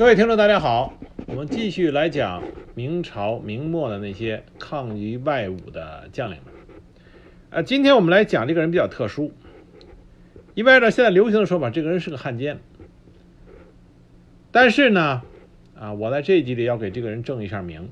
[0.00, 0.94] 各位听众，大家好，
[1.26, 2.42] 我们继续来讲
[2.74, 6.54] 明朝明末的那些抗于外侮的将领们。
[7.50, 9.30] 呃，今天我们来讲这个人比较特殊，
[10.54, 12.60] 因为按照现在流行的说法，这个人是个汉奸。
[14.50, 15.20] 但是呢，
[15.74, 17.90] 啊，我在这一集里要给这个人正一下名，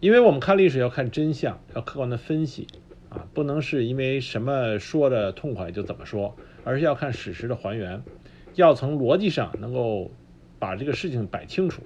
[0.00, 2.66] 因为我们看历史要看真相，要客观的分析，
[3.10, 6.34] 啊，不能是因为什么说的痛快就怎么说，
[6.64, 8.02] 而是要看史实的还原，
[8.54, 10.10] 要从逻辑上能够。
[10.62, 11.82] 把这个事情摆清楚。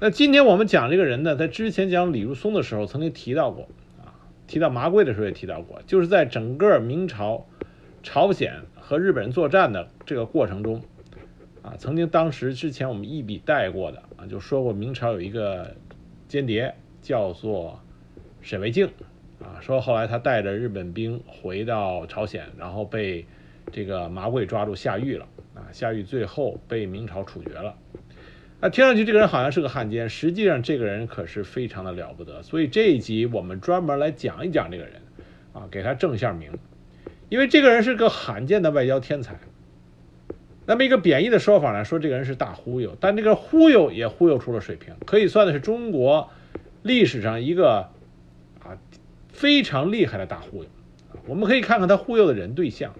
[0.00, 3.68] 那今天我们讲这个人呢，在之前讲李如松的时候曾经提到过
[4.02, 7.46] 啊，提到麻贵的时候也提到过，就是在整个明朝
[8.02, 10.82] 朝鲜和日本人作战的这个过程中
[11.62, 15.76] 啊，曾经当时之前我们一笔带过的啊，就说过明朝有一个
[16.26, 17.78] 间谍叫做
[18.42, 18.88] 沈维敬
[19.40, 23.24] 啊，说后来他带着日本兵回到朝鲜，然后被
[23.70, 25.28] 这个麻贵抓住下狱了。
[25.56, 27.74] 啊，夏玉最后被明朝处决了。
[28.60, 32.42] 那听上去这个人好像是个汉奸，实际上这个人可是非常的了不得。
[32.42, 35.02] 所以这一集我们专门来讲一讲这个人，
[35.52, 36.52] 啊，给他正下名。
[37.28, 39.38] 因为这个人是个罕见的外交天才。
[40.64, 46.30] 那么一个贬义的说法呢，说这个人是大忽悠，但这个忽悠也忽悠出了水平，可以算的是中国
[46.82, 47.90] 历史上一个
[48.62, 48.78] 啊
[49.32, 50.68] 非常厉害的大忽悠。
[51.26, 52.94] 我们可以看看他忽悠的人对象。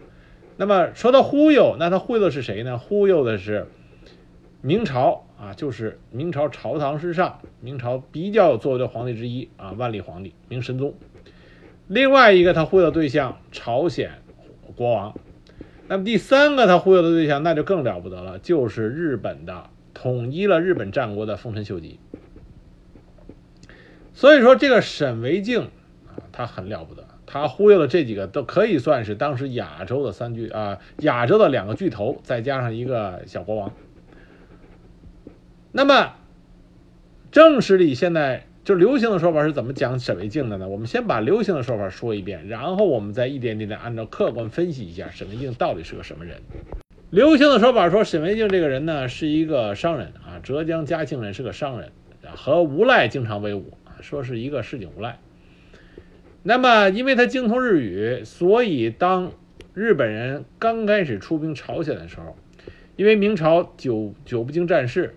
[0.58, 2.78] 那么说到忽悠，那他忽悠的是谁呢？
[2.78, 3.66] 忽悠的是
[4.62, 10.94] 明朝啊，就是明朝朝堂之上，明朝比较有作为的皇帝之一啊，万历皇帝明神宗。
[11.88, 14.22] 另外一个他忽悠的对象，朝鲜
[14.74, 15.14] 国王。
[15.88, 22.00] 那么第三个他忽悠的对象，那就更了不得了，就是日本的统一了日本战国的丰臣秀吉。
[24.14, 25.60] 所以说这个沈惟敬
[26.06, 27.06] 啊，他很了不得。
[27.27, 33.72] 他忽悠了这几个都可以算是当时亚洲的三巨啊，亚洲的两个巨头，再加上一个小国王。
[35.72, 36.14] 那么
[37.30, 40.69] 正史里现在就流行的说法是怎么讲沈维敬的呢？
[40.69, 46.41] 我们先把流行的说法说一遍，然后我们再一点点的按照客观分析一下沈维敬到底是个什么人。
[47.10, 51.91] 流行的说法说沈维敬这个人呢是一个商人啊，浙江嘉兴人，是个商人，
[52.34, 55.19] 和无赖经常为伍，说是一个市井无赖。
[56.48, 59.32] 那么，因为他精通日语，所以当
[59.74, 62.36] 日本人刚开始出兵朝鲜的时候，
[62.94, 65.16] 因为明朝久久不经战事，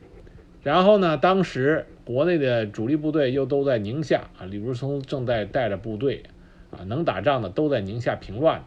[0.63, 6.23] 然后呢，当时国内的主力部队又都在宁夏啊，李如松正在带着部队
[6.71, 8.63] 啊，能打仗的都在宁夏平乱。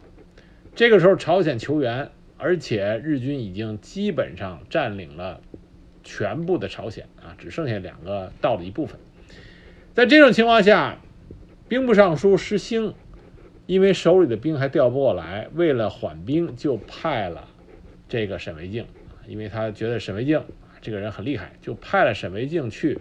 [0.73, 5.41] 这个时候，朝鲜求援，而且日军已经基本上占领了
[6.01, 9.01] 全部的朝鲜啊，只剩下两个道的一部分。
[9.93, 11.01] 在这种情况下，
[11.73, 12.93] 兵部尚书石兴，
[13.65, 17.47] 因为手里的兵还调不过来，为了缓兵，就派了
[18.07, 18.85] 这个沈维敬，
[19.25, 20.39] 因为他觉得沈维敬
[20.81, 22.99] 这个人很厉害，就派了沈维敬去，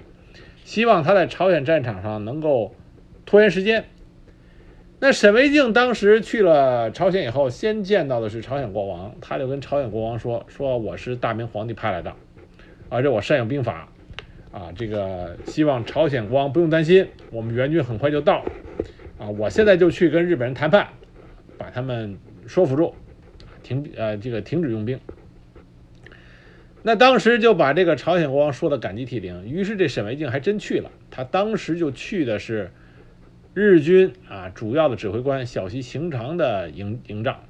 [0.65, 2.75] 希望他在朝鲜战场上能够
[3.27, 3.85] 拖延时间。
[5.01, 12.15] 那沈维敬当时去了朝鲜以后，先见到的是朝鲜国王，他就跟朝鲜国王说：“说我是大明皇帝派来的，
[12.89, 13.92] 而且我善用兵法。”
[14.53, 18.45] 啊，这个希望朝鲜国王不用担心，我们援军很快就到。
[19.19, 20.89] 啊，我现在就去跟日本人谈判，
[21.57, 22.95] 把他们说服住，
[23.63, 25.01] 停呃这个停止用兵。
[26.83, 29.49] 那当时就把这个朝鲜国王说的感激涕零。
[29.49, 32.73] 于是这沈维敬还真去了，他当时就去的是
[33.55, 37.45] 日军啊主要的指挥官小西行长的营营帐。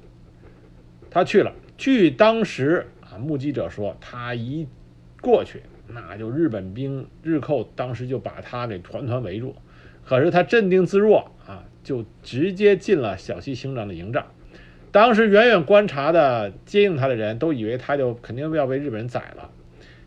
[1.09, 4.67] 他去了，据当时啊目击者说，他一
[5.19, 5.63] 过去。
[5.93, 9.55] 那就日本兵日寇当时就把他给团团围住，
[10.05, 14.25] 可是他镇定自若啊，就直接进了小西行长的营帐。
[14.91, 19.49] 当时远远观察的接应他的人都以为他就肯定要被日本人宰了，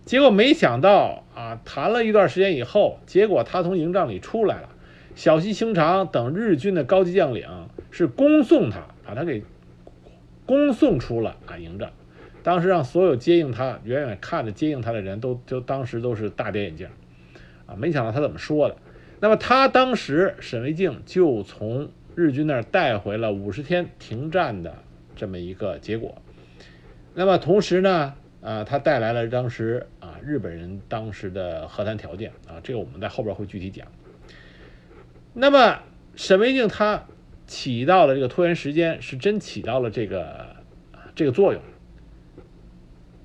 [0.05, 4.69] 结果没想到啊，谈了一段时间以后，结果他从营帐里出来了，
[5.15, 7.47] 小西行长等日军的高级将领
[7.91, 9.43] 是恭送他，把他给
[10.45, 11.91] 恭送出了啊营帐。
[12.47, 16.87] 当时让所有接应他、远远看着接应他的人都，就当时都是大跌眼镜，
[17.67, 18.77] 啊，没想到他怎么说的。
[19.19, 24.77] 那么他当时沈维敬就从日军那儿带回了五十天停战的
[25.17, 26.23] 这么一个结果。
[27.15, 33.89] 那么同时呢，啊，他带来了当时啊日本人当时的和谈条件啊，这个我们在后边会具体讲。
[35.33, 35.81] 那么
[36.15, 37.07] 沈维敬他
[37.49, 40.47] 起到了这个拖延时间，是真起到了这个
[41.17, 41.61] 这个作用。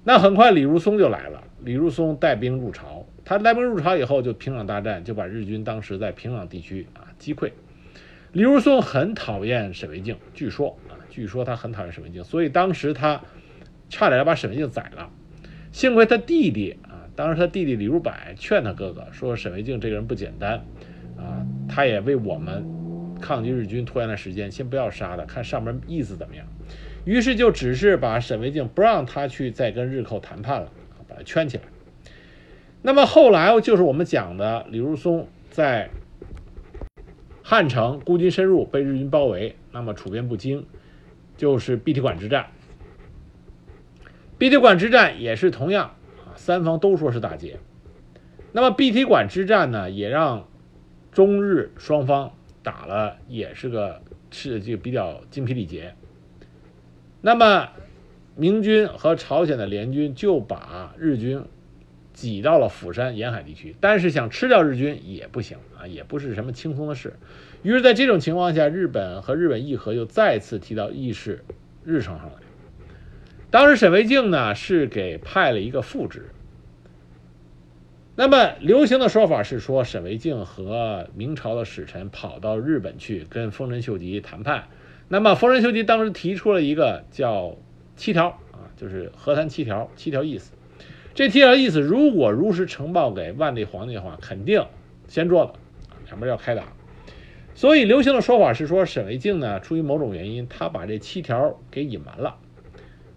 [0.04, 1.44] 那很快，李如松就来了。
[1.64, 7.52] 李如松带兵入朝，他带兵入朝以后，就平壤大战，就把日军当时在平壤地区啊击溃。
[8.32, 13.22] 李如松很讨厌沈维敬，据说啊，据说他很讨厌沈维敬，所以当时他
[13.90, 15.10] 差点要把沈维敬宰了。
[15.72, 20.66] 幸亏他弟弟啊，当时他弟弟李如柏劝他哥哥说：“沈维敬这个人不简单
[21.16, 22.66] 啊，他也为我们
[23.22, 26.48] 抗击日军拖延了时间，先不要杀他，看上面意思怎么样。”
[27.04, 30.72] 于是就只是把沈维敬不让他去再跟日寇谈判了，
[31.08, 31.64] 把他圈起来。
[32.82, 35.90] 那么后来就是我们讲的李如松在
[37.44, 40.66] 汉城孤军深入，被日军包围，那么处变不惊，
[41.38, 42.48] 就是碧提馆之战。
[44.38, 45.96] 碧提馆之战也是同样
[46.26, 47.60] 啊，三方都说是打劫。
[48.52, 50.48] 那么碧提馆之战呢，也让
[51.12, 52.32] 中日双方
[52.64, 54.02] 打了，也是个
[54.32, 55.94] 是就比较精疲力竭。
[57.22, 57.70] 那么
[58.36, 61.44] 明军和朝鲜的联军就把日军
[62.14, 67.14] 挤到了釜山沿海地区，但是想吃掉日军也不行啊，也不是什么轻松的事。
[67.64, 71.44] 于是，在这种情况下，日本和日本议和又再次提到议事
[71.86, 72.34] 日程上来。
[73.52, 76.30] 当时沈维敬呢是给派了一个副职。
[78.16, 84.66] 那么流行的说法是说，沈维敬和明朝的使臣跑到日本去跟丰臣秀吉谈判。
[85.14, 87.58] 那么丰臣秀吉当时提出了一个叫
[87.98, 90.54] 七条啊，就是和谈七条，七条意思。
[91.14, 94.66] 这七条意思，如果如实呈报给万历皇帝的话，肯定
[95.10, 95.52] 掀桌子，
[96.06, 96.64] 两边要开打。
[97.56, 102.38] 所以流行的说法是说，沈维敬呢出于某种原因，他把这七条给隐瞒了。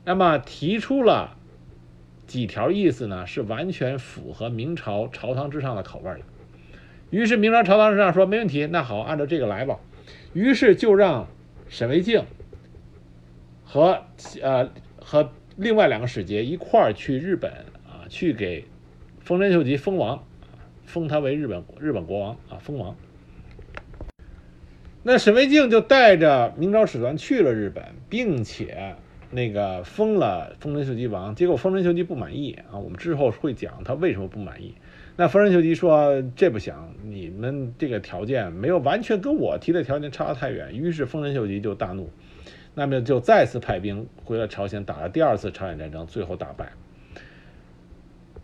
[0.05, 1.37] 那么提出了
[2.27, 3.25] 几条意思呢？
[3.25, 6.23] 是完全符合明朝朝堂之上的口味的。
[7.11, 9.79] 于是明朝朝堂之上说没问题，那好，按照这个来吧。
[10.33, 11.29] 于是就让
[11.69, 12.25] 沈维敬
[13.65, 14.03] 和
[14.43, 17.51] 呃和另外两个使节一块儿去日本
[17.87, 18.65] 啊，去给
[19.21, 20.25] 丰臣秀吉封王，
[20.85, 22.97] 封他为日本日本国王啊，封王。
[25.03, 28.97] 那沈维敬就带着明朝使团去了日本，并且。
[29.31, 32.79] 那个封了丰臣秀吉王，结果丰臣秀吉不满意啊。
[32.79, 34.73] 我们之后会讲他为什么不满意。
[35.17, 36.75] 那丰臣秀吉说：“这不行，
[37.05, 42.11] 你们这个条件没有完全跟我提的条件差得太远。”于是丰臣秀吉就大怒，
[42.75, 46.73] 那么就再次派兵回了朝鲜，打了第二次朝鲜战争，最后大败。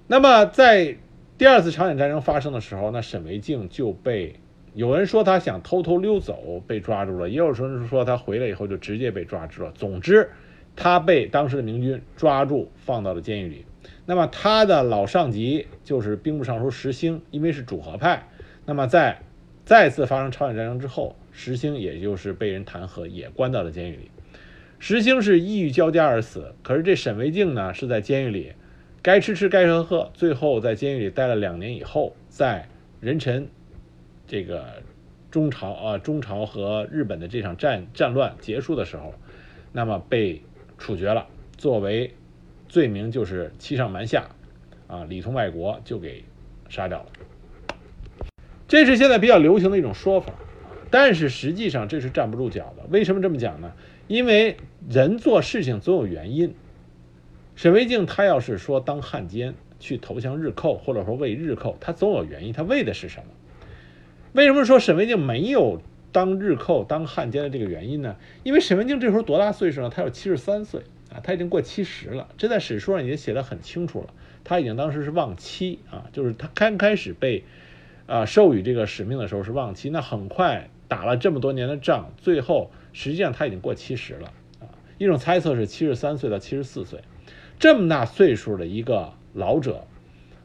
[0.06, 0.96] 那么在
[1.36, 4.36] 第二次朝鲜战争发生的时候，那沈维敬就被
[4.74, 9.72] 有人说他想偷偷溜走被抓住了，也有人说他回来以后就直接被抓住了。
[9.72, 10.30] 总之。
[10.76, 13.66] 他被当时的明军抓住，放到了监狱里。
[14.10, 18.26] 那么他的老上级就是兵部尚书石兴，因为是主和派，
[18.66, 19.22] 那么在
[19.64, 24.10] 再次发生朝鲜战争之后，石兴也就是被人弹劾，也关到了监狱里。
[24.80, 26.56] 石兴是抑郁交加而死。
[26.64, 28.54] 可是这沈维敬呢，是在监狱里
[29.00, 32.68] 该吃吃该喝喝，最后在监狱里待了两年以后，在
[32.98, 33.46] 壬辰
[34.26, 34.82] 这个
[35.30, 39.14] 中朝啊中朝和日本的这场战战乱结束的时候，
[39.70, 40.42] 那么被。
[40.78, 41.26] 处决了，
[41.58, 42.14] 作为
[42.70, 44.30] 罪名就是欺上瞒下，
[44.86, 46.24] 啊，里通外国就给
[46.68, 47.06] 杀掉了。
[48.68, 50.32] 这是现在比较流行的一种说法，
[50.88, 52.84] 但是实际上这是站不住脚的。
[52.90, 53.72] 为什么这么讲呢？
[54.06, 54.56] 因为
[54.88, 56.54] 人做事情总有原因。
[57.56, 63.24] 沈维敬他要是说当汉奸去投降日寇，或者说为日寇，他总有原因，他为的是什么？
[64.32, 65.82] 为什么说沈维敬没有？
[66.12, 68.16] 当日寇、当汉奸的这个原因呢？
[68.42, 69.90] 因为沈文敬这时候多大岁数呢？
[69.94, 70.82] 他有七十三岁
[71.12, 72.28] 啊，他已经过七十了。
[72.38, 74.14] 这在史书上已经写的很清楚了。
[74.44, 77.44] 他已经当时是望期啊，就是他刚开始被
[78.06, 79.90] 啊授予这个使命的时候是望期。
[79.90, 84.70] 那很快打了这么多年的仗，最后实际上他已经过七十了啊。
[84.98, 87.00] 一种猜测是七十三岁到七十四岁，
[87.58, 89.84] 这么大岁数的一个老者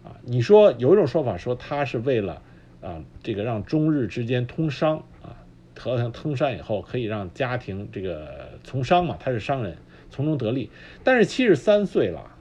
[0.04, 2.42] 啊，你说有一种说法说他是为了
[2.82, 5.38] 啊这个让中日之间通商啊。
[5.78, 9.78] 和尚通商以后，可以让家庭这个从商嘛，他是商人，
[10.16, 10.70] 从中得利。
[11.04, 12.32] 但是七十三岁了，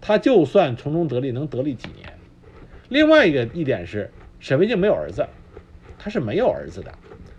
[0.00, 2.12] 他就算从中得利，能得利几年？
[2.90, 5.26] 另外一个一点是，沈维敬没有儿子，
[5.98, 6.92] 他是没有儿子的。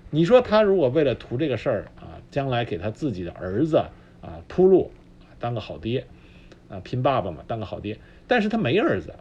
[0.09, 3.77] 你说他如果为了图这个事儿啊，将来给他自己的儿子
[4.21, 4.91] 啊铺路，
[5.39, 6.07] 当个好爹
[6.67, 7.99] 啊，拼爸爸嘛，当个好爹。
[8.27, 9.13] 但是他没儿子，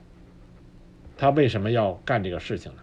[1.18, 2.78] 他为什么要干这个事情呢？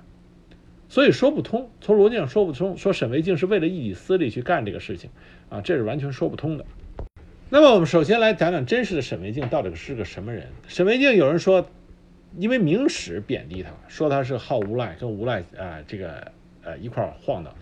[0.88, 2.78] 所以说不通，从逻辑上说不通。
[2.78, 5.10] 说沈维敬是为了一己私利去干这个事情，
[5.50, 6.66] 啊，这是完全说不通的。
[7.54, 10.48] 那么我们首先来讲讲真实的沈维敬到底是个什么人。
[10.70, 11.68] 沈维敬有人说，
[12.38, 16.32] 因为明史贬低他，说他是好无赖，跟无赖啊这个
[16.64, 17.54] 呃一块晃荡。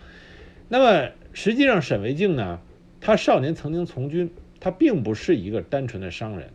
[0.67, 2.59] 那么实际上沈维敬呢，
[3.01, 4.29] 他少年曾经从军，
[4.59, 6.51] 他并不是一个单纯的商人，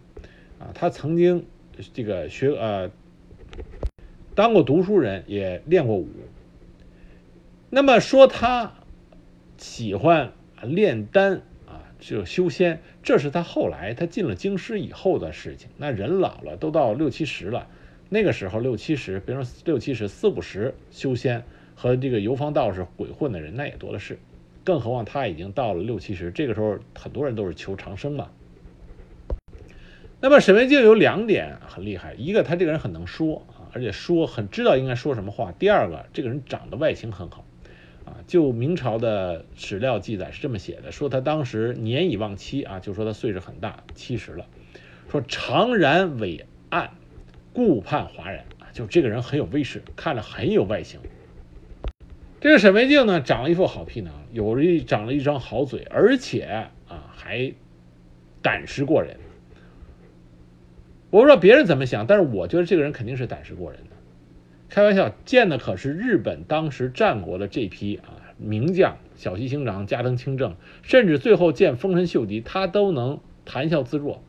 [0.60, 1.44] 啊，他曾经
[1.92, 2.92] 这个学呃
[4.36, 6.08] 当过读书人，也练过武。
[7.68, 8.74] 那么说他
[9.56, 10.30] 喜欢
[10.62, 15.68] 炼丹啊，就修仙，这是他后来他进了京师以后的事情。
[15.76, 17.68] 那人老了，都到六七十了，
[18.08, 21.44] 那个时候六七十，别说六七十，四五十修仙
[21.75, 24.18] 和这个游方道士鬼混的人那也多的是，
[24.64, 28.30] 更何况他已经到了六七十，这个时候很多人都是求长生嘛。
[30.23, 37.44] 那么沈维敬有两点很厉害，一个他这个人很能说啊，而且说很知道应该说什么话；第二个，这个人长得外形很好。
[38.26, 44.47] 就明朝的史料记载是这么写的，说他当时年已望七啊，就说他岁数很大，七十了。
[45.11, 46.90] 说长髯伟岸，
[47.52, 51.00] 顾盼华然啊，就这个人很有威势，看着很有外形。
[52.40, 56.42] 这个沈维敬呢，长了一副好皮囊，有一长了一张好嘴，而且
[56.88, 57.52] 啊还
[58.42, 59.16] 胆识过人。
[61.11, 63.93] 我不知道别人怎么想，但是我觉得这个人肯定是胆识过人的。
[64.75, 74.21] 开玩笑，见的可是日本当时战国的这批啊名将，小西行长、加藤清正，甚至最后见丰臣秀吉，他都能谈笑自若，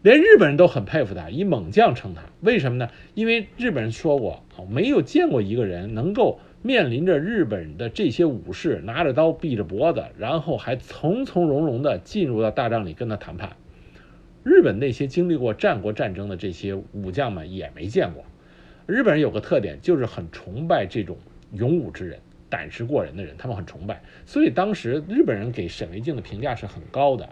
[0.00, 2.22] 连日本人都很佩服他，以猛将称他。
[2.40, 2.88] 为什么呢？
[3.12, 13.56] 因为日本人说过，没有见过一个人能够面临着日本的这些武士，拿着刀闭着脖子，然后还从从容容的进入到大帐里跟他谈判。
[14.42, 18.24] 日本那些经历过战国战争的这些武将们也没见过。
[18.90, 21.16] 日本人有个特点，就是很崇拜这种
[21.52, 22.18] 勇武之人、
[22.48, 24.02] 胆识过人的人，他们很崇拜。
[24.26, 27.28] 所以当时日本人给沈维敬的评价是很高的。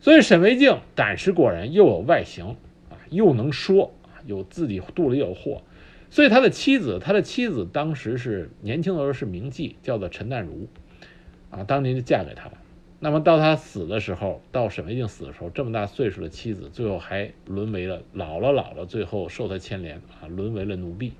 [0.00, 2.56] 所以沈维敬胆识过人，又有外形
[2.90, 3.94] 啊，又能说，
[4.26, 5.62] 有自己肚里有货。
[6.10, 10.68] 所以他的妻子，他的妻子当时是年轻的时候是名妓，叫做陈淡如
[11.50, 12.52] 啊，当年就嫁给他了。
[13.00, 21.12] 那么到他死的时候，到沈维敬死的时候，这么大岁数的妻子，最后还沦为了老了老了，最后受他牵连啊，沦为了奴婢。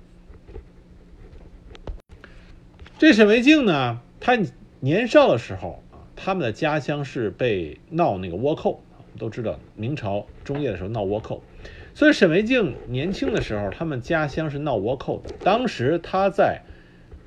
[2.97, 4.39] 这沈维敬呢，他
[4.79, 8.81] 年少的时候啊，他们的家乡是被闹那个倭寇，
[9.19, 11.43] 都知道明朝中叶的时候闹倭寇，
[11.93, 15.31] 所以沈维敬年轻的时候，他们家乡是闹倭寇的。
[15.43, 16.63] 当时他在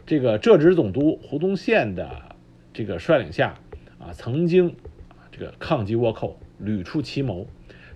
[0.05, 2.11] 这个浙直总督胡宗宪的
[2.73, 3.55] 这个率领下。
[4.09, 4.75] 啊，曾经，
[5.31, 7.47] 这个抗击倭寇，屡出奇谋，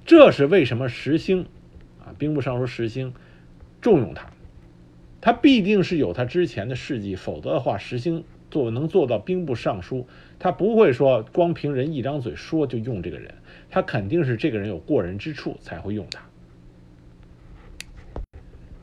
[0.04, 1.46] 这是为什么石兴
[2.04, 3.14] 啊，兵部尚书石兴
[3.80, 4.30] 重用他，
[5.22, 10.06] 他必定是有他之前的事迹，否则的话，石兴做能做到兵部尚书，
[10.38, 13.34] 他不会说光凭人一张嘴说就用这个人，
[13.70, 16.20] 他肯定是这个人有过人之处才会用他。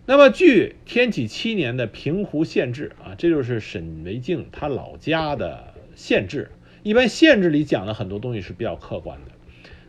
[0.07, 6.50] 那么，据天启七年的平湖县志啊，这就是沈维敬他老家的县志。
[6.83, 9.31] 一般县志里讲的很多东西是比较客观的。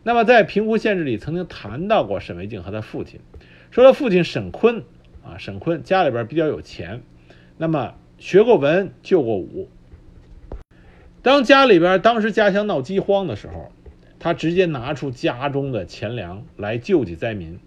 [0.03, 3.19] 那么在平湖县志里曾经谈到过沈维敬和他父亲，
[3.69, 4.83] 说他父亲沈坤
[5.23, 7.03] 啊，沈坤家里边比较有钱，
[7.57, 9.69] 那么学过文，救过武。
[11.21, 13.71] 当家里边当时家乡闹饥荒的时候，
[14.17, 17.59] 他直接拿出家中的钱粮来救济灾民。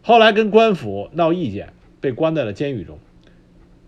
[0.00, 2.98] 后来跟官府闹意见，被关在了监狱中。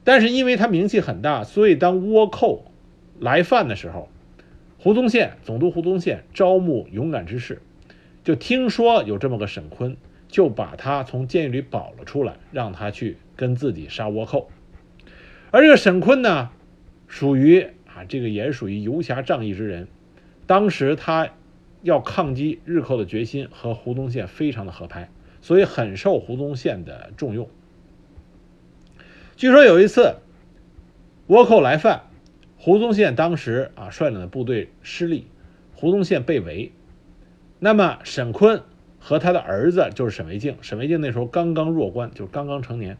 [0.04, 2.70] 但是因为他名气很大，所以当倭寇。
[3.18, 4.08] 来犯的时候，
[4.78, 7.62] 胡宗宪总督胡宗宪招募勇敢之士，
[8.22, 9.96] 就听说有这么个沈坤，
[10.28, 14.50] 就把他从监狱里保了出来，让他去跟自己杀倭寇。
[15.50, 16.50] 而这个沈坤呢，
[17.06, 19.88] 属于啊，这个也属于游侠仗义之人。
[20.46, 21.30] 当时他
[21.82, 25.08] 要抗击日寇的决心和胡宗宪非常的合拍，
[25.40, 27.48] 所以很受胡宗宪的重用。
[29.36, 30.16] 据说有一次，
[31.28, 32.02] 倭寇来犯。
[32.64, 35.26] 胡宗宪当时啊率领的部队失利，
[35.74, 36.72] 胡宗宪被围。
[37.58, 38.62] 那么沈坤
[38.98, 42.96] 和他的儿子就是沈维敬，沈维敬那时候刚刚弱冠，就刚刚成年。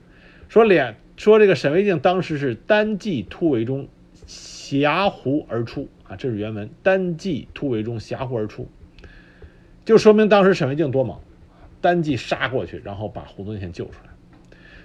[0.51, 3.89] 说脸说这个沈维敬当时是单骑突围中
[4.27, 8.69] 峡湖而出啊，这是原文，单骑突围中峡湖而出，
[9.87, 11.19] 就说明当时沈维敬多猛，
[11.81, 14.11] 单骑杀过去，然后把胡宗宪救出来。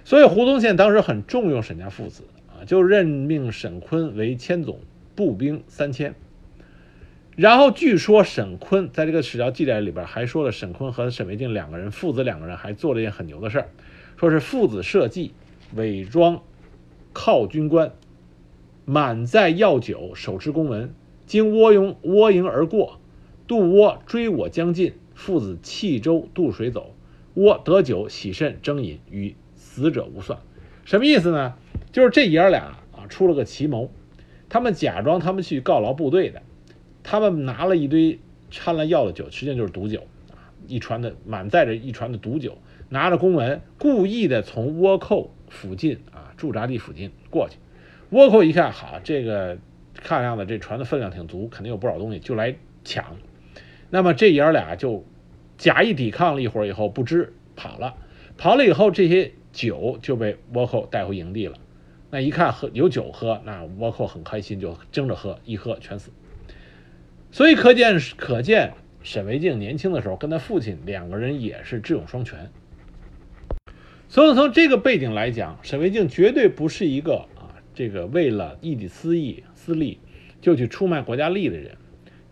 [0.06, 2.22] 所以胡宗宪当时很重用沈家父子。
[2.64, 4.80] 就任命沈坤为千总，
[5.14, 6.14] 步兵三千。
[7.36, 13.68] 然后据说沈坤在这个史料记载里边还说了，沈坤和沈维敬两个人父子两个人还做了一件很牛的事儿，
[14.16, 15.32] 说是父子设计
[15.74, 16.42] 伪装
[17.12, 17.92] 靠军官，
[18.84, 20.92] 满载药酒，手持公文，
[21.24, 23.00] 经窝营窝营而过，
[23.46, 26.94] 渡窝追我将近，父子弃舟渡水走，
[27.34, 30.40] 窝得酒喜甚争饮，与死者无算。
[30.84, 31.54] 什么意思呢？
[31.92, 33.90] 就是这爷俩啊，出了个奇谋，
[34.48, 36.42] 他们假装他们去告劳部队的，
[37.02, 38.18] 他们拿了一堆
[38.50, 47.58] 掺了药的酒，实际上就是毒酒啊，一船的满载着一船的毒酒，拿着公文，故意的从倭寇附近啊驻扎地附近过去。
[48.10, 49.58] 倭寇一看，好，这个
[49.94, 53.16] 看样子这船的分量挺足，肯定有不少东西，就来抢。
[53.88, 55.04] 那么这爷俩就
[55.58, 57.94] 假意抵抗了一会儿以后，不知跑了。
[58.36, 61.58] 跑了以后，这些酒就被倭寇带回营地了。
[62.10, 66.10] 那一看喝有酒喝，那倭寇很开心，就争着喝，一喝全死。
[67.30, 72.50] 所以可见，可见沈维敬年轻的时候跟他父亲两个人也是智勇双全。
[74.08, 80.00] 所以从这个背景来讲，沈维敬绝对不是一个啊，这个为了一己私益私利
[80.40, 81.76] 就去出卖国家利益的人。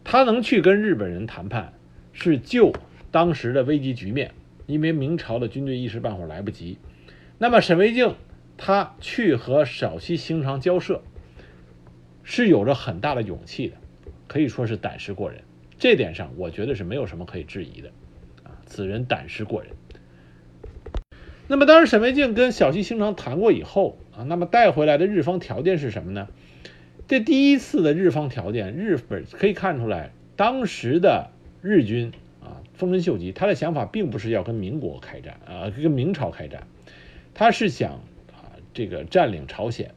[0.02, 1.72] 他能去跟日本人谈判，
[2.12, 2.72] 是救
[3.12, 4.32] 当时的危机局面，
[4.66, 6.78] 因为明朝的军队一时半会儿来不及。
[7.38, 8.16] 那么沈维敬
[8.58, 11.00] 他去和小西行长交涉，
[12.24, 13.76] 是有着很大的勇气的，
[14.26, 15.40] 可以说是胆识过人。
[15.78, 17.88] 这点上，我觉得是没有什么可以质疑的。
[18.42, 19.70] 啊，此人胆识过人。
[21.46, 26.28] 那么，当时沈维敬跟小西行长谈过以后啊，那么带回来的日方条件是什么呢？
[27.06, 31.30] 这第一次的日方条件，日本可以看出来，当时的
[31.62, 32.12] 日军
[32.42, 36.66] 啊，丰臣秀吉他的想法并不是要跟民国开战啊，跟明朝开战，
[37.32, 38.00] 他是想
[38.78, 39.92] 这个占领朝鲜，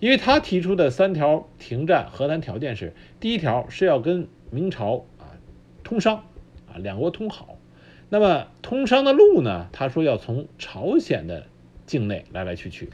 [0.00, 5.30] 因为他提出的三条停战和谈条件是：第一条是要跟明朝啊
[5.84, 6.24] 通商
[6.68, 7.56] 啊，两国通好。
[8.08, 9.68] 那么通商的路呢？
[9.70, 11.46] 他说要从朝鲜的
[11.86, 12.90] 境内来来去去，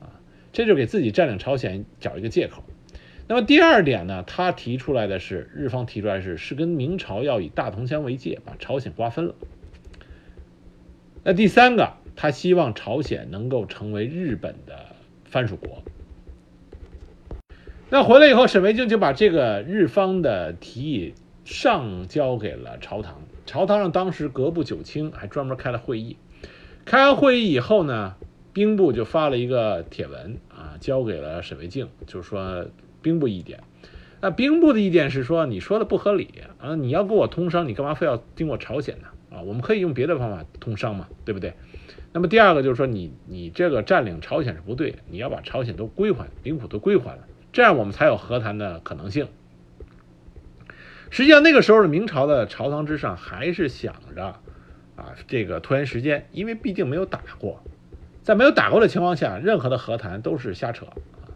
[0.00, 0.20] 啊，
[0.52, 2.62] 这就给自己占领朝鲜找一个借口。
[3.26, 4.22] 那么第二点呢？
[4.26, 9.34] 他提出来的是，日方提出来是是跟明朝要以大同乡为界，把朝鲜瓜分了。
[11.24, 14.74] 那第三个，他希望朝鲜能够成为日本的
[15.24, 15.84] 藩属国。
[17.90, 23.22] 那回来以后，沈维敬就把这个日方的提议上交给了朝堂。
[23.46, 26.16] 朝堂上当时各部九卿还专门开了会议，
[26.84, 28.16] 开完会议以后呢，
[28.52, 32.66] 兵部就发了一个帖文啊，交给了沈维敬，就是说
[33.00, 33.60] 兵部意见。
[34.20, 39.06] 那兵部的意见是说，你说的不合理啊，你要跟我通商，你干嘛非要经过朝鲜呢？
[39.30, 41.54] 啊，我们可以用别的方法通商嘛，对不对？
[42.18, 47.20] 那么第二个就是说，你你这个占领朝鲜是不对，你要把朝鲜都归还，领土都归还了，
[47.52, 49.28] 这样我们才有和谈的可能性。
[51.10, 54.34] 实际上，那个时候的明朝的朝堂之上还是想着，
[54.96, 57.62] 啊，这个拖延时间，因为毕竟没有打过，
[58.24, 60.86] 在没有打过的情况下，任何的和谈都是瞎扯，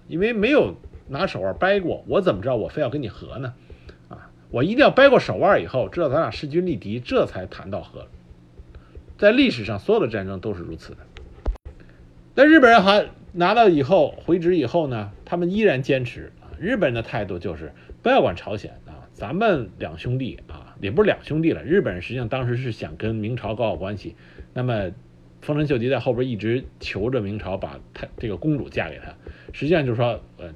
[0.09, 0.75] 因为没有
[1.07, 3.55] 拿手腕掰过，我怎么知道我非要跟你和呢？
[4.09, 8.09] 啊，我一定要掰过手腕以后，知道咱俩势均力敌，这才谈到和。
[9.23, 10.99] 在历史上，所有的战争都是如此的。
[12.35, 19.07] 那日本人还拿到以后回执以后呢，他们依然坚持啊，日本人的态度就是不要管朝鲜啊。
[19.15, 21.63] 咱们两兄弟啊，也不是两兄弟了。
[21.63, 24.17] 日本人实际上当时是想跟明朝搞好关系。
[24.53, 24.91] 那么，
[25.41, 29.15] 丰臣秀吉在后边一直求着明朝把他这个公主嫁给他，
[29.53, 30.53] 实际上就是说，呃，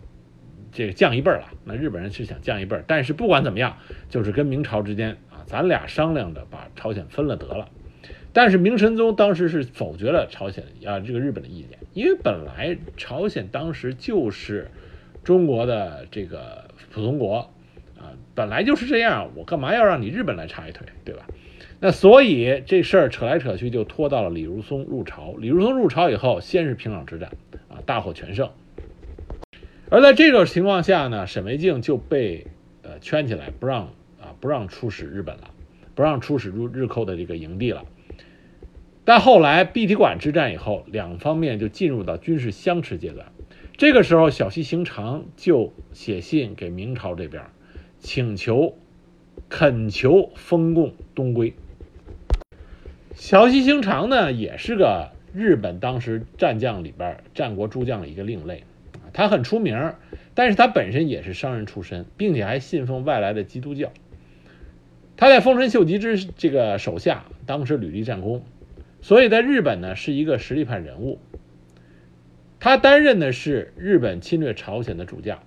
[0.73, 1.47] 这个降一辈儿了。
[1.63, 3.77] 那日本人是想降一辈儿，但是不管怎么样，
[4.09, 7.69] 就是跟明朝之间啊，咱俩商量着把朝鲜分了得了。
[8.37, 14.71] 但是明神宗当时是否决了朝鲜啊这个日本的意见，因为本来朝鲜当时就是
[15.25, 17.51] 中国的这个普通国。
[17.99, 21.27] 啊本来就是这样，我干嘛要让你日本来插一腿，对吧？
[21.81, 25.35] 那所以这事儿扯来扯去，就拖到了李如松入朝。
[25.39, 27.31] 李如松入朝以后，先是平壤之战，
[27.71, 28.51] 啊，大获全胜。
[29.89, 32.47] 而在这种情况下呢，沈维敬就被
[32.83, 33.85] 呃圈起来，不让
[34.21, 35.51] 啊不让出使日本了，
[35.95, 37.83] 不让出使入日寇的这个营地了。
[39.07, 43.29] 但后来碧提馆之战以后，两方面就进入到军事相持阶段。
[43.77, 47.45] 这个时候，小西行长就写信给明朝这边。
[48.01, 48.77] 请求、
[49.49, 51.55] 恳求封贡东归。
[53.15, 58.65] 小西行长呢，也是个日本当时战将里边战国诸将的一个另类
[59.13, 59.95] 他很出名，
[60.35, 63.93] 但是他本身也是商人出身，并且还信奉外来的基督教。
[65.17, 68.43] 他在丰臣秀吉之这个手下，当时屡立战功，
[69.01, 71.19] 所以在日本呢是一个实力派人物。
[72.59, 75.39] 他担任的是日本侵略朝鲜的主将。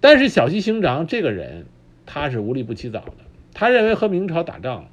[0.00, 1.64] 但是小西行长这个人，
[2.04, 3.14] 他是无利不起早的。
[3.54, 4.90] 他认为和明朝打仗，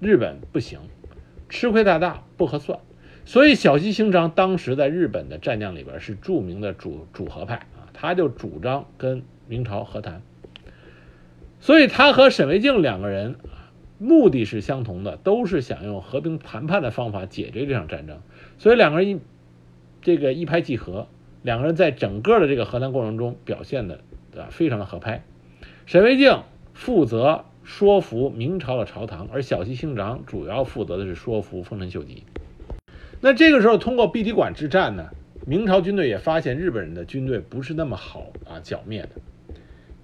[0.00, 0.80] 日本不行，
[1.48, 2.80] 吃亏太大，不合算。
[3.24, 10.22] 所以小西行长当时在日本的战将里边是著名的主主和派啊，他就主张跟明朝和谈。
[11.60, 13.36] 所以他和沈维敬两个人
[13.98, 18.20] 目的是相同的，都是想用和平谈判的方法解决这场战争。
[18.58, 19.20] 所以两个人一
[20.00, 21.08] 这个一拍即合，
[21.42, 24.00] 两个人在整个的这个和谈过程中表现的。
[24.36, 25.24] 啊，非常的合拍。
[25.84, 32.22] 沈维敬负责说服明朝的朝堂，而小西行长主要负责的是说服丰臣秀吉。
[33.20, 35.08] 那这个时候，通过碧提馆之战呢，
[35.44, 39.08] 明朝军队也发现日本人的军队不是那么好啊剿灭的，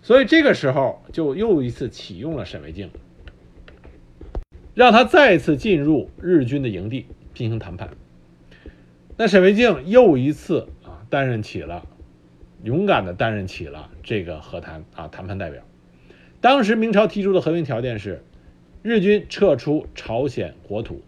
[0.02, 2.90] 所以这个时候就又一次启用了沈维敬。
[4.74, 7.90] 让他再次进入日军的营地进行谈判。
[9.16, 11.86] 那沈维敬又一次啊担任起了
[12.64, 15.62] 勇敢的担任起了这个和谈啊谈判代表。
[16.40, 18.22] 当时明朝提出的和平条件是，
[18.82, 21.00] 日军撤出朝鲜国土，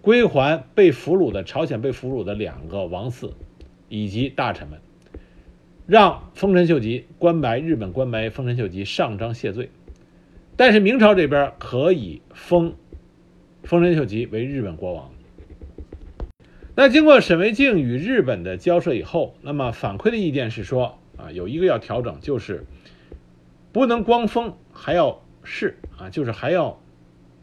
[0.00, 3.32] 归还被俘虏的朝鲜被俘虏的两个王嗣
[3.88, 4.80] 以及大臣们，
[5.86, 9.70] 让丰臣秀吉官白日本官白丰臣秀吉上章谢罪。
[10.58, 12.74] 但是明朝这边可以封
[13.62, 15.08] 丰臣秀吉为日本国王。
[16.74, 22.64] 那经过沈惟敬与日本的交涉以后，那么反馈的意见是说啊，有一个要调整，就是
[23.70, 26.80] 不能光封，还要试啊，就是还要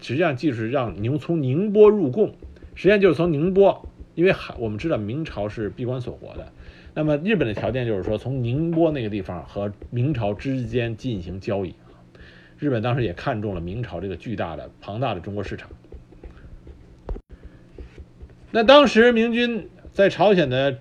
[0.02, 2.36] 实际上就是让宁从宁波入贡，
[2.74, 6.52] 实际上就是从宁波，因为海我们知道明朝是闭关锁国的，
[6.94, 11.74] 那么日本的条件就是说从宁波那个地方和明朝之间进行交易。
[12.66, 15.70] 日本当时也看中了明朝这个巨大的、庞大的中国市场。
[18.50, 20.80] 那当时明军在朝鲜的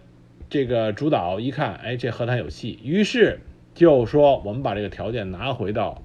[0.48, 3.40] 这个主导一看，哎，这和谈有戏，于是
[3.74, 6.02] 就说我们把这个条件拿回到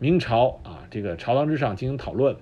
[0.00, 2.34] 明朝啊这个朝堂之上进行讨论。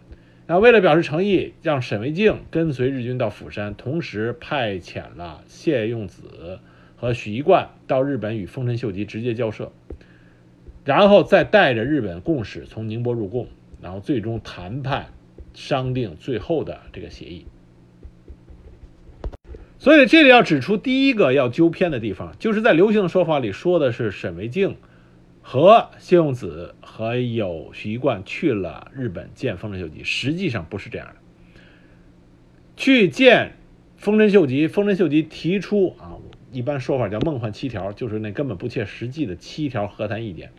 [0.47, 6.61] 那为了表示诚意，让沈惟敬跟随日军到釜山，同时派遣了谢用子
[6.97, 9.71] 和许一贯到日本与丰臣秀吉直接交涉。
[10.85, 13.49] 然后再带着日本共使从宁波入贡，
[13.81, 15.07] 然后最终谈判
[15.55, 17.47] 商定最后的这个协议。
[19.79, 24.77] 所以这里要指出第一个要纠偏的地方，就是在流行的说法里说的是沈维敬
[25.43, 31.15] 和谢用子和有徐一贯去了日本见丰臣秀吉，实际上不是这样的。
[32.77, 33.53] 去见
[33.97, 36.14] 丰臣秀吉，丰臣秀吉提出啊。
[36.55, 40.51] 一般说法叫“梦幻七条”，就是那根本不切实际的七条和谈意见。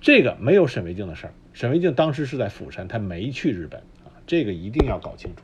[0.00, 1.32] 这个没有沈惟敬的事儿。
[1.54, 5.42] 沈惟敬当时是在釜山，他没去日本啊，这个一定要搞清楚。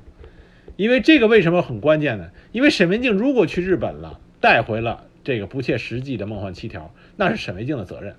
[0.77, 2.31] 因为这个为什么很关键呢？
[2.53, 8.15] 因为沈维敬如果去日本了，带回了这个不切实际的“梦幻七条”，那是沈惟敬的责任。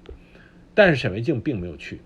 [0.74, 2.02] 但是沈惟敬并没有去，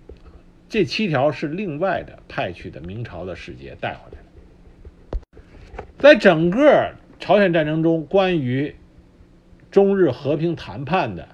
[0.67, 5.41] 这七条是另外的派去的明朝的使节带回来的。
[5.97, 8.75] 在整个朝鲜战争中，关于
[9.71, 11.27] 中日和平谈判的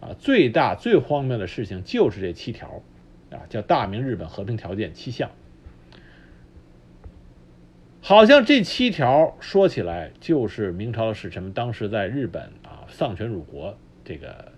[0.00, 2.82] 啊，最大最荒谬的事情就是这七条
[3.30, 5.30] 啊，叫大明日本和平条件七项。
[8.00, 14.52] 好像这七条说起来就是明朝的使臣们当时在日本啊丧权辱国这个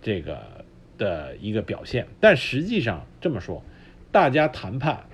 [0.00, 0.64] 这个
[0.96, 3.60] 的一个表现，但实际上这么说，
[4.12, 5.04] 大家谈判，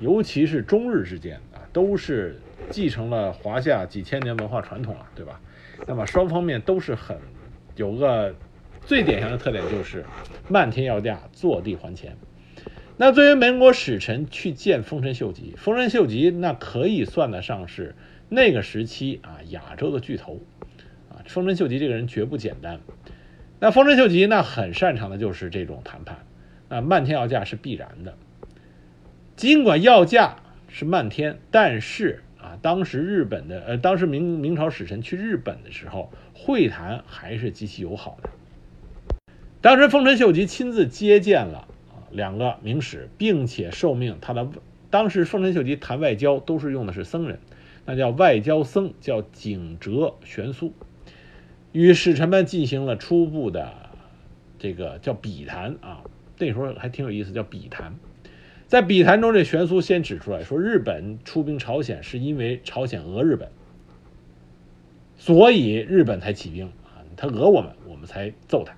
[0.00, 5.40] 尤其是中日之间啊，都是继承了华夏几千年文化传统了，对吧？
[5.86, 7.18] 那么双方面都是很
[7.76, 8.34] 有个
[8.84, 10.04] 最典型的特点，就是
[10.48, 12.16] 漫天要价，坐地还钱。
[12.96, 17.94] 那作为民国使臣去见丰臣秀吉，丰臣秀吉那可以算得上是
[18.28, 20.40] 那个时期啊亚洲的巨头
[21.10, 21.20] 啊。
[21.26, 22.80] 丰臣秀吉这个人绝不简单。
[23.60, 26.24] 那丰臣秀吉那很擅长的就是这种谈判，
[26.68, 28.14] 那漫天要价是必然的。
[29.36, 30.36] 尽管要价
[30.68, 32.22] 是漫天，但是。
[32.62, 38.30] 当时日本的呃，当时明明朝使臣去日本的时候，会谈还是极其友好的。
[39.60, 44.48] 当时丰臣秀吉亲自接见了啊两个明使，并且受命他的
[44.90, 47.40] 当时丰臣秀吉谈外交都是用的是僧人，
[47.84, 50.72] 那叫外交僧，叫景哲玄苏，
[51.72, 53.72] 与使臣们进行了初步的
[54.58, 56.02] 这个叫笔谈啊，
[56.38, 57.96] 那时候还挺有意思，叫笔谈。
[58.66, 63.48] 在笔谈中，这玄苏先指出来说，日本出兵朝鲜是因为朝鲜讹日本，
[65.16, 68.74] 所以日本才起兵啊，他讹我们，我们才揍他。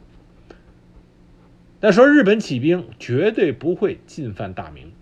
[1.81, 4.93] 但说日本起兵绝对不会进犯大明。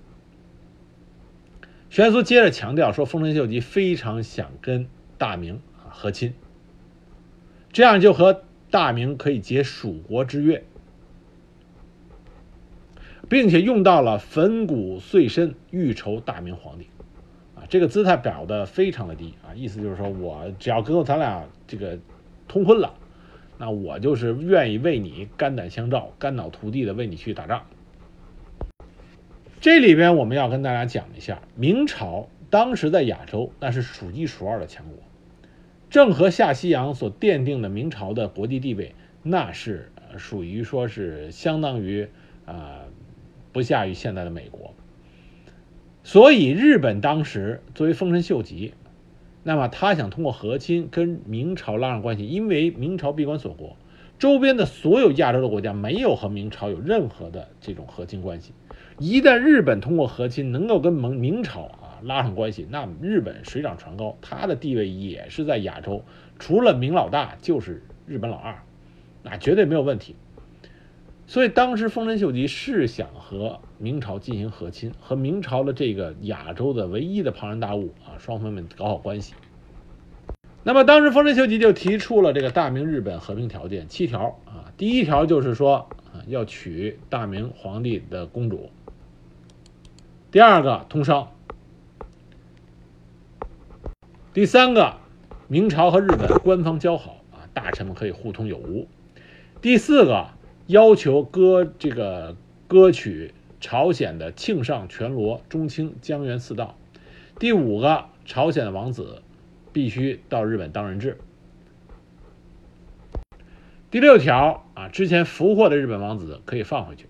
[1.90, 4.87] 玄苏接着强调说，丰臣秀吉非常想跟
[5.18, 6.35] 大明啊和亲，
[7.72, 10.62] 这样就和大明可以结蜀国之约。
[13.29, 16.87] 并且用到了粉骨碎身，欲酬大明皇帝，
[17.57, 21.99] 啊，这个姿态表的非常的低啊，意思就是说我只要跟咱俩这个
[22.47, 22.95] 通婚了，
[23.59, 27.65] 那我就是愿意为你肝胆相照、肝脑涂地的为你去打仗。
[29.61, 34.99] 这里边我们要跟大家讲一下，明朝当时在亚洲那是数一数二的强国，
[35.91, 42.09] 郑和下西洋所奠定的明朝的国际地位，那是属于说是相当于
[42.47, 42.85] 啊。
[43.57, 44.75] 不下于现在的美国，
[46.05, 48.75] 所以日本当时作为丰臣秀吉，
[49.45, 53.79] 那么他想通过和亲跟明朝拉上关系，因为明朝闭关锁国，
[54.19, 58.53] 周边的所有亚洲的国家没有和明朝有任何的这种和亲关系。
[58.99, 66.05] 一旦日本通过和亲能够跟蒙明朝啊拉上关系，那日本水涨船高，他的地位也是在亚洲，
[66.38, 68.62] 除了明老大就是日本老二，
[69.23, 70.14] 那绝对没有问题。
[71.29, 79.35] 所以当时丰臣秀吉是想和明朝进行和亲，和明朝的这个亚洲的唯一的庞然大物啊，双方们搞好关系。
[80.62, 88.71] 那么当时丰臣秀吉就提出了这个大明日本和平条件七条啊，第一条就是说啊要娶大明皇帝的公主。
[90.31, 91.33] 第二个通商。
[94.33, 94.95] 第三个，
[95.49, 98.87] 明朝和日本官方交好啊，大臣们可以互通有无。
[99.61, 100.29] 第四个。
[100.66, 106.76] 要求割这个割取朝鲜的庆尚、全罗、中清、江原四道。
[107.38, 109.22] 第五个，朝鲜的王子
[109.72, 111.18] 必须到日本当人质。
[113.92, 117.07] 第六条啊，之前俘获的日本王子可以放回去，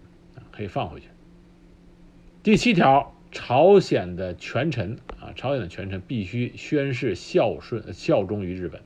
[0.52, 1.08] 可以放回去。
[2.42, 8.82] 第七条，朝鲜的权臣啊，朝鲜的权臣必须宣誓孝顺、效忠于日本。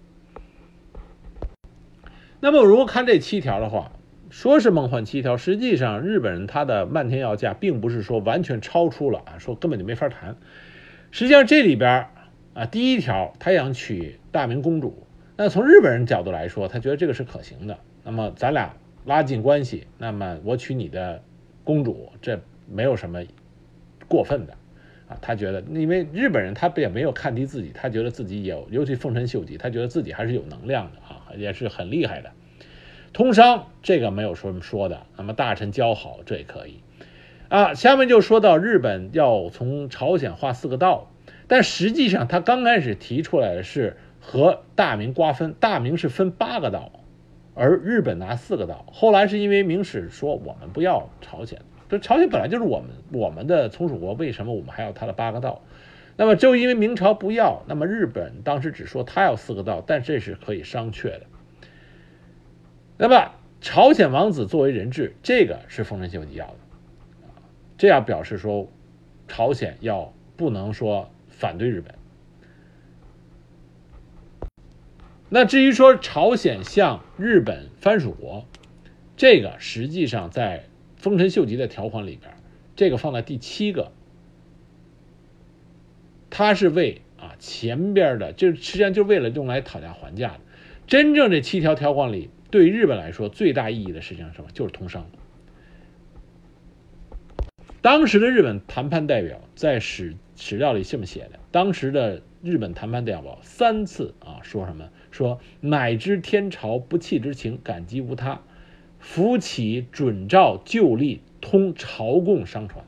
[2.39, 3.91] 那么，如果看这七条的话，
[4.31, 10.37] 说是梦幻七条，实际上日本人他的漫天要价，并不是说完全超出了啊，说根本就没法谈。
[11.11, 12.07] 实际上这里边
[12.55, 15.05] 啊，第一条他想娶大明公主，
[15.37, 17.77] 那从日本人角度来说，他觉得这个是可行的。
[18.05, 21.23] 那么咱俩拉近关系，那么我娶你的
[21.65, 23.25] 公主，这没有什么
[24.07, 24.55] 过分的
[25.09, 25.19] 啊。
[25.21, 32.31] 他觉得，因为日本人他也没有看低自己，他觉得自己有，尤其丰臣秀吉，他觉得自己还是有能量的啊，也是很厉害的。
[33.13, 36.81] 通商这个没有什么说的，那么大臣交好这也可以，
[37.49, 41.11] 啊，下面就说到日本要从朝鲜划四个道，
[41.49, 46.93] 但实际上他刚开始提出来的是和大明瓜分，大明是分八个道，
[47.55, 55.63] 而日本拿四个道，后来是因为明史说我们不要朝鲜，这朝鲜本来就是我们我们的从属国，为什么我们还要他的八个道？
[56.17, 61.23] 那么就因为明朝不要，那么日本当时只说他要四个道，但这是可以商榷的。
[63.03, 63.33] 那么，
[63.63, 66.57] 朝鲜王子作为人质，这个是丰臣秀吉要的，
[67.79, 68.71] 这样表示说，
[69.27, 71.95] 朝鲜要不能说反对日本。
[75.31, 78.45] 那至于说朝鲜向日本藩属国，
[79.17, 82.35] 这个实际上在丰臣秀吉的条款里边，
[82.77, 83.93] 这个放在第七个，
[86.29, 90.41] 他是为啊前边的，就实际上就为了用来讨价还价的。
[90.87, 92.29] 真正这七条条款里。
[92.51, 94.51] 对于日本来说，最大意义的事情是什么？
[94.53, 95.07] 就是通商。
[97.83, 104.91] 当时的日本谈判代表在史史料里这么写的：当时的日本谈判代表三次啊，说什么？
[105.11, 108.43] 说乃知天朝不弃之情，感激无他，
[108.99, 112.85] 扶起准照旧例，通朝贡商船。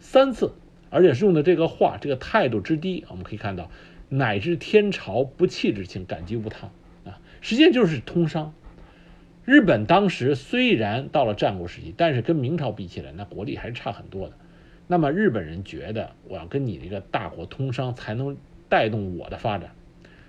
[0.00, 0.54] 三次，
[0.90, 3.70] 而且是用的这个话，这个态度之低，我们可以看到，
[4.08, 6.70] 乃知天朝不弃之情，感激无他。
[7.44, 8.54] 实际上就是通商。
[9.44, 14.34] 日本当时虽然到了战国时期，但是跟明朝比起来，那国力还是差很多的。
[14.86, 18.38] 那么日本人觉得，我要跟你这个大国通商，才能
[18.70, 19.72] 带动我的发展。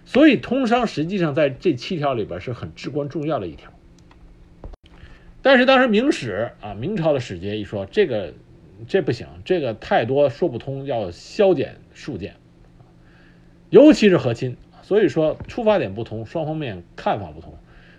[0.04, 3.71] 所以通商实际上在这七条里边是很至关重要的一条。
[5.41, 8.34] 但是当时明史啊，明朝的使节一说，这个
[8.89, 12.36] 这不行，这个太多说不通，要削减数件，
[13.69, 14.58] 尤其是和亲。
[14.86, 17.56] 所以说出发点不同，双方面看法不同。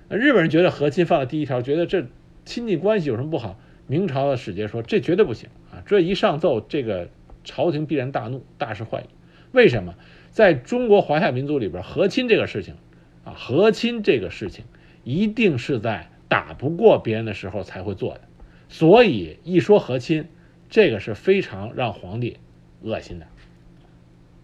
[0.09, 2.07] 日本人觉得和亲放在第一条，觉得这
[2.45, 3.59] 亲近关系有什么不好？
[3.89, 5.83] 明朝的使节说这绝对不行啊！
[5.85, 7.09] 这一上奏，这个
[7.43, 9.07] 朝廷必然大怒，大事坏矣。
[9.51, 9.97] 为什么？
[10.31, 12.77] 在中国华夏民族里边，和亲这个事情
[13.25, 14.65] 啊，和亲这个事情
[15.03, 18.21] 一定是在打不过别人的时候才会做的。
[18.69, 20.29] 所以一说和亲，
[20.71, 22.37] 这个是非常让皇帝
[22.83, 23.27] 恶心的。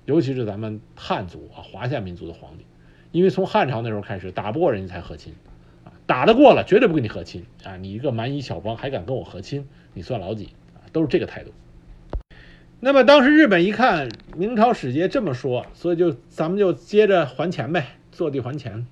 [0.05, 2.65] 尤其是咱们汉族啊，华夏民族的皇帝，
[3.12, 5.35] 因为从汉朝那时候开始，打不过人家才和亲，
[5.85, 7.77] 啊，打得过了绝对不跟你和亲啊！
[7.77, 10.83] 你一个蛮夷小邦还敢跟我和亲，你算老几啊？
[10.93, 11.53] 都是这个态度。
[12.81, 18.87] 那么当时日本一看明朝使节这么说，所以就咱们就接着还钱呗，坐地还钱。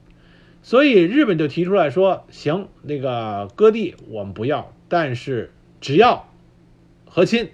[0.63, 6.29] 所以日本就提出来说，行，那个割地我们不要，但是只要
[7.07, 7.49] 和亲，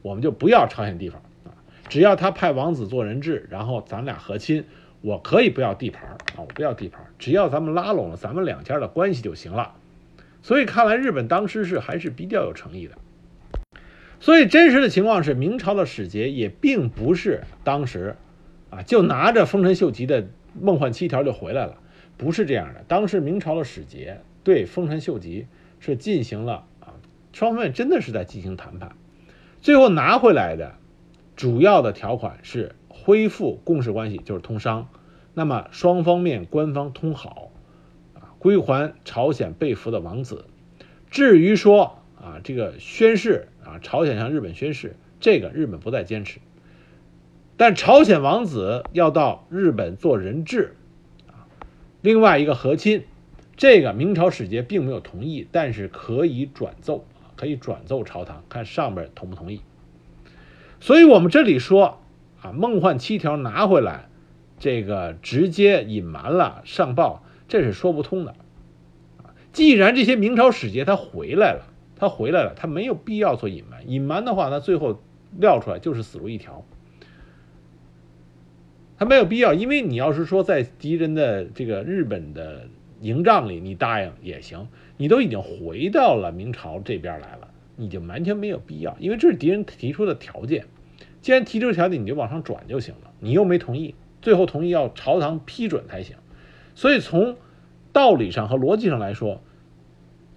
[0.00, 1.20] 我们就不要朝鲜地方。
[1.88, 4.64] 只要他派王子做人质，然后咱俩和亲，
[5.00, 9.74] 我可以不要地盘啊，我不要地盘，只要咱们拉拢了咱们两家的关系就行了。
[10.42, 12.96] 所以看来日本当时是还是比较有诚意的。
[14.18, 18.16] 所以真实的情况是，明朝的使节也并不是当时
[18.70, 20.26] 啊就拿着丰臣秀吉的
[20.58, 21.76] 梦幻七条就回来了，
[22.16, 22.82] 不是这样的。
[22.88, 25.46] 当时明朝的使节对丰臣秀吉
[25.80, 26.96] 是进行了啊，
[27.32, 28.92] 双方面真的是在进行谈判，
[29.60, 30.74] 最后拿回来的。
[31.36, 34.88] 主要的条款是恢复共事关系，就是通商。
[35.34, 37.50] 那么双方面官方通好，
[38.14, 40.44] 啊，归还朝鲜被俘的王子。
[41.10, 46.38] 至于说啊，这个宣誓啊，朝鲜向日本宣誓，这个日本不再坚持。
[47.56, 50.76] 但朝鲜王子要到日本做人质，
[51.28, 51.46] 啊，
[52.00, 53.04] 另外一个和亲，
[53.56, 57.04] 这个明朝使节并没有同意，但是可以转奏
[57.36, 59.60] 可以转奏朝堂，看上边同不同意。
[60.84, 62.02] 所以我们这里说
[62.42, 64.10] 啊，梦幻七条拿回来。
[64.58, 68.34] 这个直接隐瞒了上报，这是说不通的。
[69.50, 73.90] 既然这些明朝使节他回来了，他回来了，他没有必要做隐瞒。
[73.90, 75.00] 隐瞒的话，那最后
[75.38, 76.62] 撂出来就是死路一条。
[78.98, 82.68] 他没有必要，因为你要是说在敌人的这个日本的
[83.00, 84.68] 营帐里，你答应也行。
[84.98, 90.66] 你都已经回到了明朝这边来了，你就完全没有必要，因为这是敌人提出的条件。
[91.24, 93.10] 既然提出条件，你就往上转就行了。
[93.18, 93.94] 你又没同意。
[94.20, 96.16] 最后同意要朝堂批准才行，
[96.74, 97.38] 所以从
[97.94, 99.40] 道理上和逻辑上来说，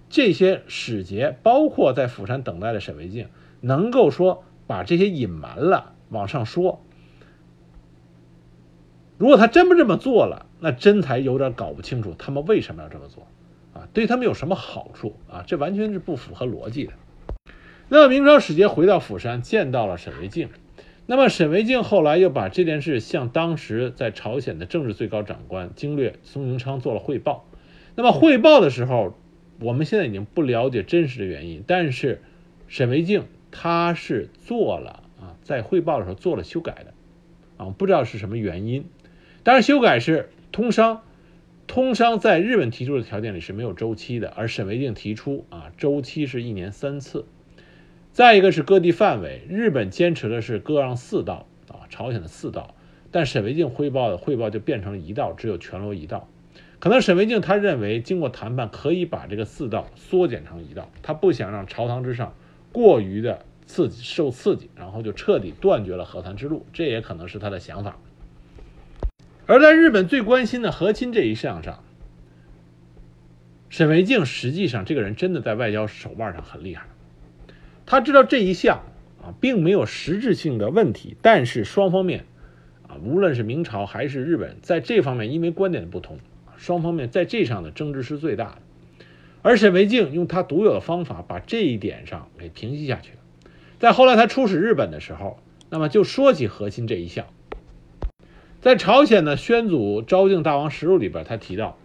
[0.08, 3.28] 这些使节包括在釜山等待的沈维敬，
[3.60, 6.80] 能够说把这些隐瞒了往上说。
[9.18, 13.26] 如果他真不这么做了，那真才有点搞不清楚他们为什么要这么做
[13.74, 13.86] 啊？
[13.92, 15.44] 对他们有什么好处啊？
[15.46, 16.94] 这完全是不符合逻辑的。
[17.90, 20.48] 那么明朝使节回到釜山，见到了沈维敬。
[21.10, 27.46] 那么沈维敬后来又把这件事向当时在朝鲜的政治最高长官经略松永昌做了汇报。
[27.96, 29.16] 那么汇报的时候，
[29.58, 32.20] 我们现在已经不了解真实的原因，但是
[32.66, 36.92] 沈维敬他是做了啊，在汇报的时候做了修改的，
[37.56, 38.84] 啊，不知道是什么原因。
[39.44, 41.00] 当然，修改是通商，
[41.66, 47.24] 通商在日本提出的条件里是没有周期的，而沈维敬提出啊，周期是一年三次。
[48.18, 52.74] 再一个是割地范围，日本坚持的是割让四道啊，朝鲜的四道，
[53.12, 56.28] 但沈维敬汇报的汇报就变成了一道，只有全罗一道。
[56.80, 62.34] 可能沈维敬他认为经过谈判可以把这个四道缩减成一道，他不想让朝堂之上
[62.72, 67.98] 过于的刺激受刺激，然后就彻底断绝了和谈之路，这也可能是他的想法。
[69.46, 71.84] 而在日本最关心的和亲这一项上，
[73.68, 76.88] 沈维敬实际上这个人真的在外交手腕上很厉害。
[77.90, 78.82] 他知道这一项
[79.22, 82.26] 啊，并没有实质性的问题，但是双方面
[82.86, 86.18] 啊，无论是明朝还是日本，在这方面因为观点的不同，
[86.58, 88.58] 双方面在这上的争执是最大的。
[89.40, 93.50] 而沈维敬用他独有的方法，把这一点上给平息下去了。
[93.78, 95.38] 在后来他出使日本的时候，
[95.70, 97.24] 那么就说起核心这一项，
[98.60, 101.78] 在朝鲜的宣祖昭敬大王实录里边，他提到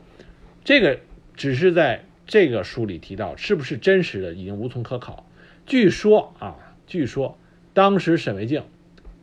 [0.66, 1.00] 这个
[1.38, 5.26] 只是在这个书里提到，是不是真实的已经无从可考。
[5.66, 7.38] 据说啊，据说
[7.74, 8.64] 当时沈维敬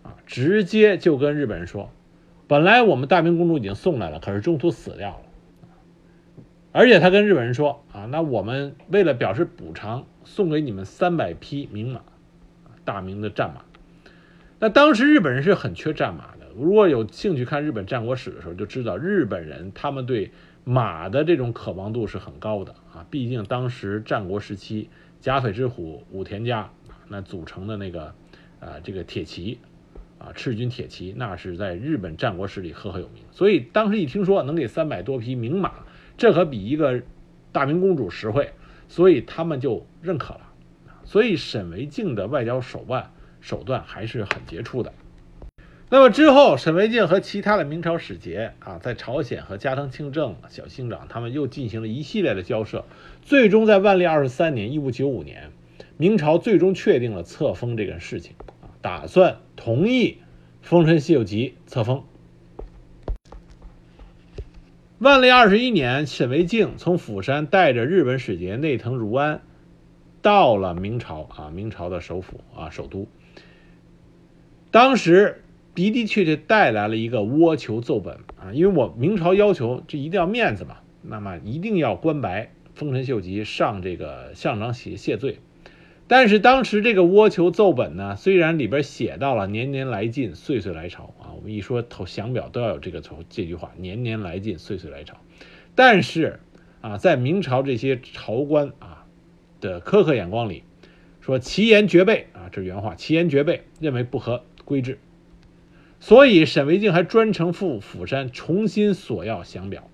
[0.02, 1.90] 啊，直接就跟日本人说，
[2.48, 5.22] 本来我们大明公主已经送来了，可是中途死掉了，
[6.72, 12.00] 而且他跟日本人说啊，那我们为了表示补偿，送给你们三百匹名马，
[12.86, 13.62] 大明的战马。
[14.58, 20.32] 那当时日本人是很缺战马的，如果有兴趣看日本战国史的时候，就知道日本人他们对
[20.64, 24.88] 马的这种渴望度是很高的啊，毕竟当时战国时期。
[25.20, 26.70] 甲斐之虎武田家
[27.08, 28.14] 那组成的那个，
[28.60, 29.58] 呃，这个铁骑，
[30.18, 33.22] 啊，赤军铁骑，那是在日本战国史里赫赫有名。
[33.30, 35.72] 所以当时一听说能给三百多匹名马，
[36.16, 37.02] 这可比一个
[37.52, 38.52] 大明公主实惠，
[38.88, 40.40] 所以他们就认可了。
[41.04, 44.92] 所以沈维敬的外交手腕手段还是很杰出的。
[45.92, 52.84] 那么之后，沈维敬和其他的明朝使节啊，在朝鲜和加藤清正、小兴长他们又进行了一系列的交涉，
[53.22, 55.50] 最终在万历二十三年（一五九五年），
[55.98, 60.06] 明朝最终确定了册封这个事情啊，打算同意
[60.62, 62.04] 《丰臣秀吉》册封。
[65.00, 69.42] 万历二十一年，沈维敬从釜山带着日本使节内藤如安
[70.22, 73.08] 到了明朝啊，明朝的首府啊，首都。
[74.70, 75.42] 当时。
[75.88, 85.38] 的的确确带来了一个倭求奏本啊，因为我明朝要求这一定要面子嘛，那么一定要官白丰臣秀吉上这个相长写谢罪。
[86.08, 95.16] 但是当时这个倭求奏本呢，虽然里边写到了年年来进，岁岁来朝啊，我们一说投降表都要有这个头这句话，年年来进，岁岁来朝。
[95.76, 96.40] 但是
[96.80, 99.06] 啊，在明朝这些朝官啊
[99.60, 100.64] 的苛刻眼光里，
[101.20, 104.98] 说其言绝备啊，这是原话，其言绝备，认为不合规制。
[106.00, 109.88] 所以沈维敬还专程赴釜山重新索要降表。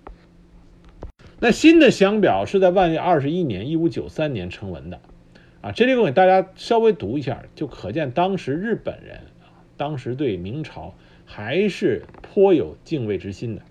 [1.41, 5.01] 那新的降表是在万历二十一年（一五九三年）成文的，
[5.61, 10.95] 啊，这里我给大家稍微读一下，就可见当时日本人啊当时对明朝
[11.27, 13.63] 还是颇有敬畏之心的。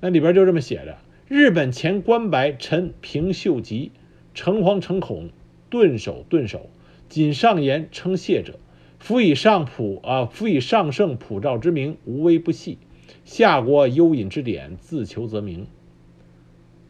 [0.00, 0.96] 那里边就这么写着：
[1.28, 3.92] 日本前关白臣平秀吉，
[4.34, 5.30] 诚惶诚恐，
[5.70, 6.70] 顿首顿首，
[7.08, 8.58] 谨上言称谢者，
[9.06, 12.78] 夫以上普啊，夫以上圣普照之名，无微不细；
[13.24, 15.68] 下国幽隐之典，自求则明。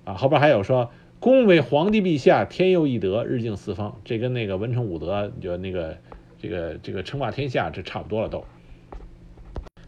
[0.04, 0.90] 啊，后边还有说。
[1.18, 4.00] 恭为皇帝陛下天佑义德，日敬四方。
[4.02, 5.98] 这跟那个文成武德就那个
[6.38, 8.44] 这个这个称霸天下这差不多了都。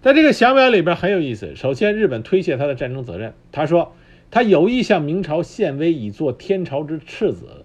[0.02, 1.56] 在这个降表里边很有意思。
[1.56, 3.94] 首先，日本推卸他的战争责任，他说
[4.30, 7.57] 他有意向明朝献威，以作天朝之赤子，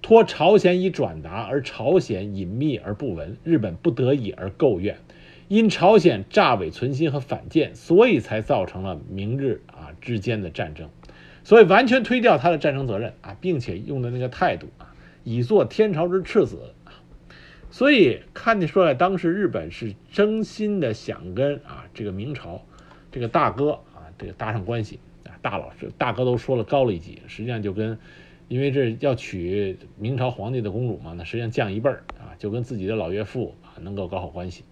[0.00, 4.98] 托朝鲜以转达，而朝鲜隐秘而不闻，日本不得已而构怨。
[5.48, 10.90] 因朝鲜诈伪存心和反间，所以才造成了明日啊之间的战争。
[11.42, 14.92] 所以完全推掉他的战争责任啊，并且用的那个态度啊，
[15.24, 16.74] 以作天朝之赤子，
[17.70, 22.60] 所以看得出来，当时日本是真心的想跟啊这个明朝
[23.10, 27.98] 这个大哥啊这个搭上关系啊，大佬是大哥都说了高了一级，实际上就跟
[28.48, 34.64] 因为这要娶明朝皇帝的公主嘛，那实际上降一辈儿啊，就跟自己的老岳父啊能够搞好关系。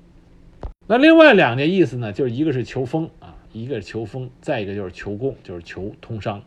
[0.86, 6.42] 那另外两个意思呢，就是一个是求封啊，一个是求封，再一个就是求贡，就是求通商。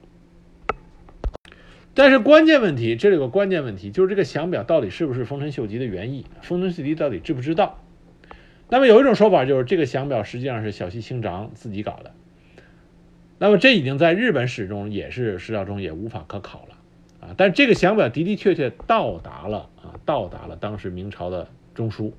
[1.93, 6.25] 但是关键问题，这里有个关键问题，就是这个降表到底是不是丰臣秀吉的原意？
[6.41, 7.84] 丰臣秀吉到底知不知道？
[8.69, 12.13] 那么有一种说法就是，这个降表实际上是小西清长自己搞的。
[13.38, 16.77] 那么这已经在日本史中也是史料中也无法可考了
[17.22, 17.36] 啊！
[17.38, 22.11] 但这个降表的的确确到达了啊，到达了当时明朝的中枢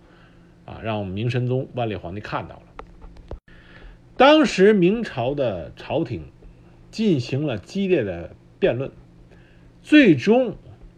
[0.64, 2.62] 啊，让明神宗万历皇帝看到了。
[4.16, 6.24] 当时明朝的朝廷
[6.90, 8.90] 进行了激烈的辩论。
[9.82, 10.57] 最终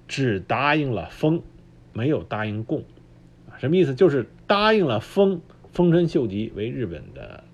[0.08, 1.40] 只答应了封，
[1.92, 2.82] 没有答应贡，
[3.58, 3.94] 什么意思？
[3.94, 5.40] 就是答应了封
[5.72, 7.44] 丰臣秀吉为日本的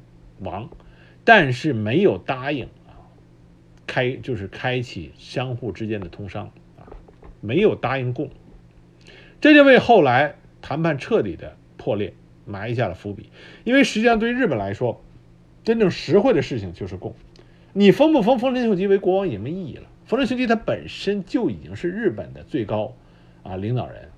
[0.41, 0.71] 王，
[1.25, 2.67] 但是没有答应，
[3.89, 6.87] 开就是开启相互之间的通商啊，
[7.41, 8.31] 没有答应供，
[9.41, 12.15] 这就为后来谈判彻底的破裂
[12.45, 13.31] 埋下了伏笔。
[13.65, 15.03] 因为实际上对日本来说，
[15.65, 17.17] 真正实惠的事情就是供，
[17.73, 19.89] 你封不封丰臣秀吉为国王也没意义了。
[20.05, 22.95] 丰臣秀吉他本身就已经是日本的最高
[23.43, 24.09] 啊领导人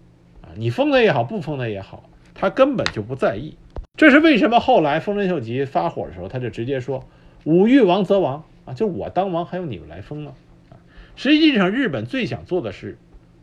[0.42, 3.56] 啊，你封他也好，不封他也好，他根本就不在意。
[3.96, 7.04] 这是为什么后来丰臣秀吉发火的时候，他就直接说
[7.44, 8.44] ：“吾欲王则王
[8.74, 10.34] 就我当王，还用你们来封吗？”
[10.70, 10.76] 啊，
[11.16, 12.98] 实际上日本最想做的是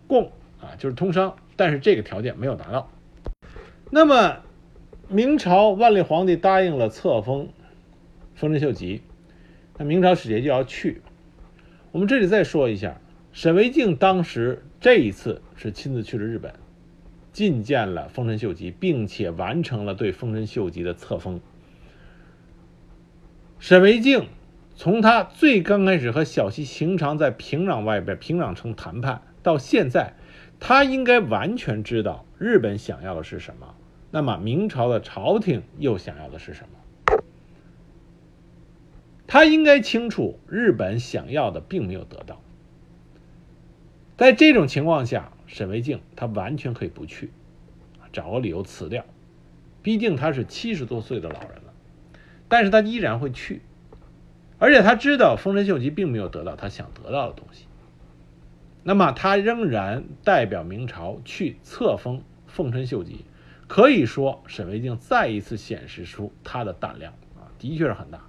[0.08, 2.92] 共啊，就是通商，但是这个条件没有达到。
[3.90, 4.40] 那么
[5.08, 7.50] 明朝万历皇帝答应了册封
[8.36, 9.02] 丰臣秀吉，
[9.78, 11.02] 那明朝使节就要去。
[11.92, 13.00] 我们这里再说一下，
[13.32, 16.54] 沈惟敬当时这一次是亲自去了日本，
[17.34, 21.40] 觐见了丰臣秀吉，并且完成了对丰臣秀吉的册封。
[23.60, 24.28] 沈惟敬
[24.78, 30.14] 从他最刚开始和小西行长在平壤外边平壤城谈判到现在，
[30.60, 33.74] 他应该完全知道日本想要的是什么，
[34.12, 37.20] 那么明朝的朝廷又想要的是什么。
[39.26, 42.40] 他应该清楚，日本想要的并没有得到。
[44.16, 47.32] 在这种情况下，沈惟敬他完全可以不去，
[48.14, 49.04] 找个理由辞掉。
[49.82, 51.74] 毕竟他是七十多岁的老人了，
[52.48, 53.62] 但是他依然会去，
[54.60, 57.66] 而且他知道丰臣秀吉并没有得到他想得到的东西。
[58.84, 63.26] 那么他仍然代表明朝去册封丰臣秀吉，
[63.68, 68.22] 可以说沈惟敬再一次显示出他的胆量啊，的确是很大。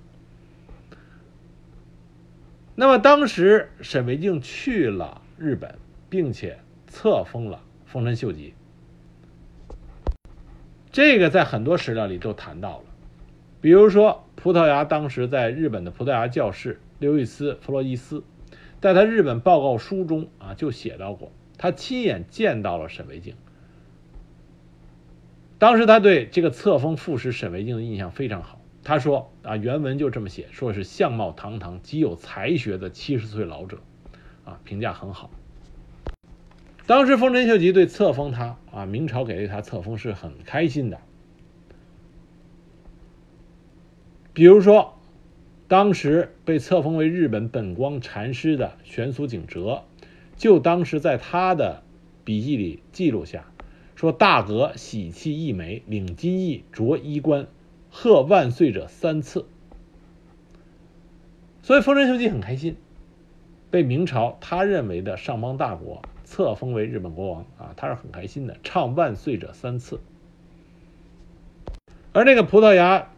[2.74, 5.78] 那么当时沈惟敬去了日本，
[6.10, 8.54] 并且册封了丰臣秀吉，
[10.90, 12.84] 这个在很多史料里都谈到了。
[13.60, 18.24] 比如说，葡萄牙当时在日本的葡萄牙教士刘易斯·弗洛伊斯，
[18.80, 23.34] 在他日本报告书中啊就写到过，他亲眼见到了沈惟敬。
[25.58, 28.58] 当时他对这个册封副使沈惟敬的印象非常好。
[28.82, 33.76] 他说：“啊，原文就这么写，说是相貌堂堂、极有才学的七十岁老者，
[34.46, 35.28] 啊，评价很好。
[36.86, 40.98] 当时丰臣秀吉对册封他，啊，明朝给了他册封是很开心的。
[44.38, 44.94] 比如说，
[45.66, 49.82] 当时被册封为日本本光禅师的玄俗景哲，
[50.36, 51.82] 就当时在他的
[52.22, 53.46] 笔记里记录下，
[53.96, 57.48] 说大阁喜气溢美，领金翼，着衣冠。”
[57.90, 59.44] 贺万岁者三次，
[61.62, 62.76] 所以丰臣秀吉很开心，
[63.72, 69.98] 被明朝他认为的上邦大国册封为日本国王啊，他是很开心的，唱万岁者三次。
[72.12, 73.10] 而那个葡萄牙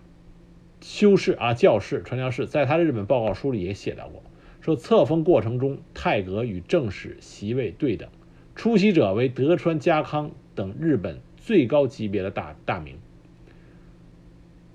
[0.81, 4.23] 修士啊教士传教士，在他的日本报告书里也写到过，
[4.61, 8.09] 说册封过程中，泰阁与正史席位对等，
[8.55, 12.97] 出席者为德川家康等日本最高级别的大大名。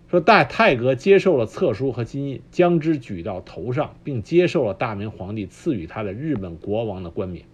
[0.08, 7.46] 说大泰阁接受了册书和金印，将之举到头上，并接受了大明皇帝赐予他的日本国王的冠冕。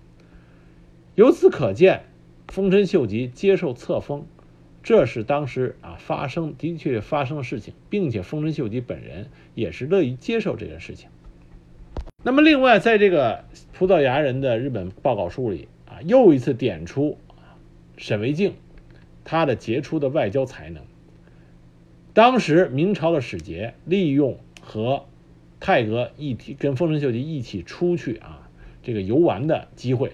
[1.16, 2.04] 由此可见，
[2.50, 4.26] 丰臣秀吉接受册封，
[4.84, 11.10] 这是当时啊发生的确发生的事情，并且丰臣秀吉本人也是乐于接受这件事情。
[12.24, 17.18] 那么，另外在这个葡萄牙人的日本报告书里啊，又一次点出
[17.98, 18.54] 沈惟敬
[19.24, 20.84] 他的杰出的外交才能。
[22.14, 25.06] 当时明朝的使节利用和
[25.60, 28.50] 泰阁一起跟丰臣秀吉一起出去啊
[28.84, 30.14] 这个游玩的机会，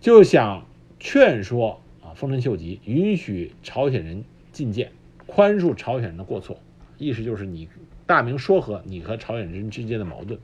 [0.00, 0.66] 就想
[1.00, 1.80] 劝说
[2.16, 4.90] 丰臣秀吉允许朝鲜人觐见，
[5.26, 6.58] 宽恕朝鲜人的过错，
[6.98, 7.68] 意思就是你
[8.06, 10.40] 大明说和你和朝鲜人之间的矛盾。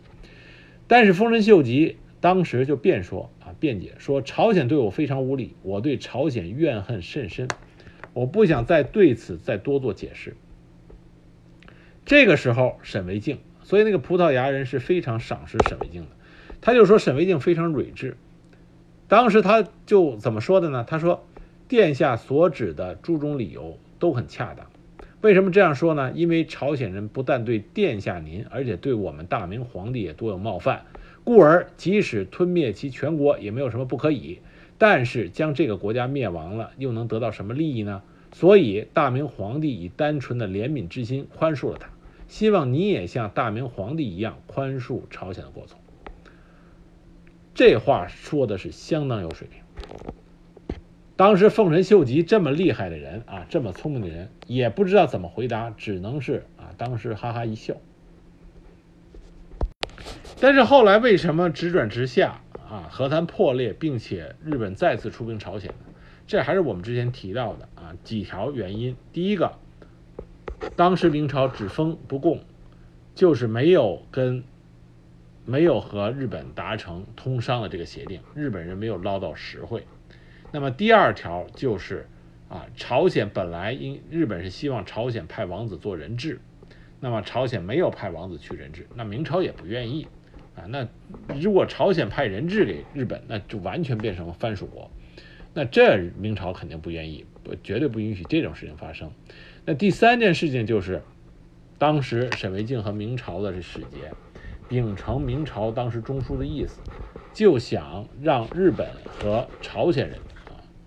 [0.86, 7.48] 但是丰臣秀吉当时就辩说啊辩解说朝鲜对我非常无礼，我对朝鲜怨恨甚深。
[8.12, 10.36] 我不想再对此再多做解释。
[12.04, 16.08] 这个时候，沈惟敬，所以那个葡萄牙人是非常赏识沈惟敬的，
[16.60, 18.18] 他就说沈惟敬非常睿智。
[19.08, 20.84] 当时他就怎么说的呢？
[20.86, 21.26] 他说
[21.72, 24.66] ：“殿下所指的诸种理由都很恰当。
[25.22, 26.12] 为什么这样说呢？
[26.14, 30.84] 因为朝鲜人不但对殿下您，而且对我们大明皇帝也多有冒犯，
[31.24, 34.40] 故而即使吞灭其全国也没有什么不可以。”
[34.76, 38.02] 但是将这个国家灭亡了，又能得到什么利益呢？
[38.34, 41.88] 所以大明皇帝以单纯的怜悯之心宽恕了他，
[42.28, 45.78] 希望你也像大明皇帝一样宽恕朝鲜的过错。
[47.54, 49.62] 这话说的是相当有水平。
[51.22, 57.76] 当时丰臣秀吉这么厉害的人啊，这么聪明的人，也不知道怎么回答，只能是啊，当时哈哈一笑。
[60.40, 62.40] 但是后来为什么直转直下？
[62.68, 65.72] 啊，和谈破裂，并且日本再次出兵朝鲜，
[66.26, 68.96] 这还是我们之前提到的啊几条原因。
[69.12, 69.52] 第一个，
[70.74, 72.40] 当时明朝只封不供，
[73.14, 74.42] 就是没有跟
[75.44, 79.86] 没有和日本达成通商的这个协定，日本人没有捞到实惠。
[80.52, 82.06] 那么第二条就是
[82.48, 86.38] 啊，朝鲜本来因日本是希望朝鲜派王子做人质，
[87.00, 90.06] 那么朝鲜没有派王子去人质，那明朝也不愿意。
[90.54, 90.86] 啊，那
[91.40, 94.90] 如果朝鲜派人质给日本，那就完全变成了藩属国，
[95.54, 99.10] 那这明朝肯定不愿意，不绝对不允许这种事情发生。
[99.64, 101.00] 那第三件事情就是，
[101.78, 104.12] 当时沈惟敬和明朝的这使节，
[104.68, 106.82] 秉承明朝当时中枢的意思，
[107.32, 110.18] 就想让日本和朝鲜人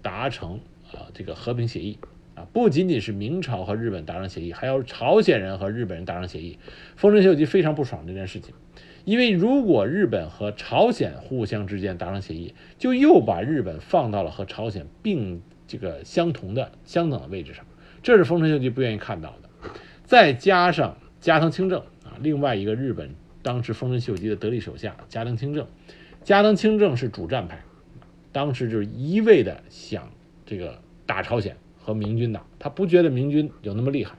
[0.05, 0.59] 达成
[0.91, 1.97] 啊这个和平协议
[2.35, 6.59] 啊，不仅仅是明朝和日本达成协议，还有朝鲜人和日本人达成协议。
[6.95, 8.53] 丰臣秀吉非常不爽这件事情。
[9.03, 17.65] 因为如果日本和朝鲜互相之间达成协议，就又把日本放到了和朝鲜并这个相同的相等的位置上，
[18.03, 19.69] 这是丰臣秀吉不愿意看到的。
[20.03, 23.09] 再加上加藤清正啊，另外一个日本
[23.41, 25.65] 当时丰臣秀吉的得力手下加藤清正，
[26.23, 27.59] 加藤清正是主战派，
[28.35, 30.11] 当时就是一味的想
[30.45, 34.17] 这个打朝鲜和明军打，他不觉得明军有那么厉害，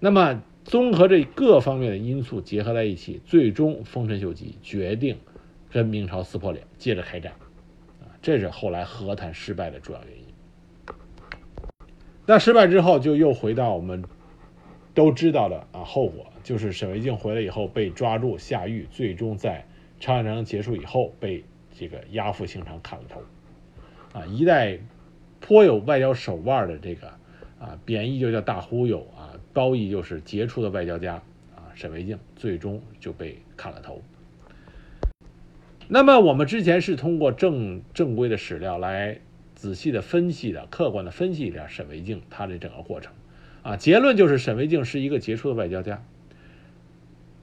[0.00, 0.42] 那么。
[0.64, 5.16] 综合这各方面的因素结合在一起，最终丰臣秀吉决定
[5.70, 7.34] 跟明朝撕破脸，接着开战，
[8.00, 10.24] 啊，这是后来和谈失败的主要原因。
[12.26, 14.02] 那失败之后，就又回到我们
[14.92, 19.64] 都知道的啊后果，就是沈惟敬回来以后被抓住下狱，最终在
[20.00, 21.44] 朝鲜战争结束以后被
[21.78, 23.22] 这个押赴刑场砍了头，
[24.18, 24.78] 啊，一代
[25.40, 27.08] 颇有外交手腕的这个
[27.60, 29.36] 啊贬义就叫大忽悠啊。
[29.52, 31.14] 高义就是杰出的外交家
[31.54, 34.02] 啊，沈维敬最终就被砍了头。
[35.88, 39.20] 那么我们之前是通过正正规的史料来
[39.54, 43.12] 仔细的分析的，客观的分析一下沈维敬他的整个过程
[43.62, 46.04] 啊，结论就是沈维敬是一个杰出的外交家。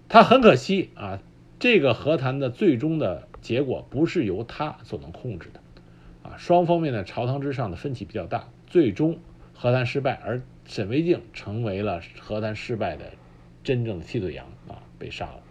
[0.07, 1.19] 他很可惜啊，
[1.57, 5.59] 这个和谈的最终的结果不是由他所能控制的
[6.27, 9.19] 啊，双方面的朝堂之上的分歧比较大，最终
[9.53, 10.41] 和谈失败而。
[10.65, 13.11] 沈惟敬成为了和谈失败的
[13.65, 15.41] 真正的替罪羊啊，被杀了。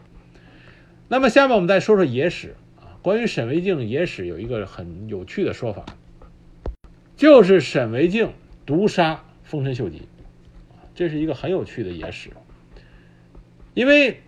[1.06, 5.84] 那么下面我们再说说野史啊，关于沈惟敬野史有一个很有趣的说法，
[7.14, 8.32] 就是沈惟敬
[8.64, 10.08] 毒杀丰臣秀吉
[10.94, 12.30] 这是一个很有趣的野史。
[13.74, 14.22] 因为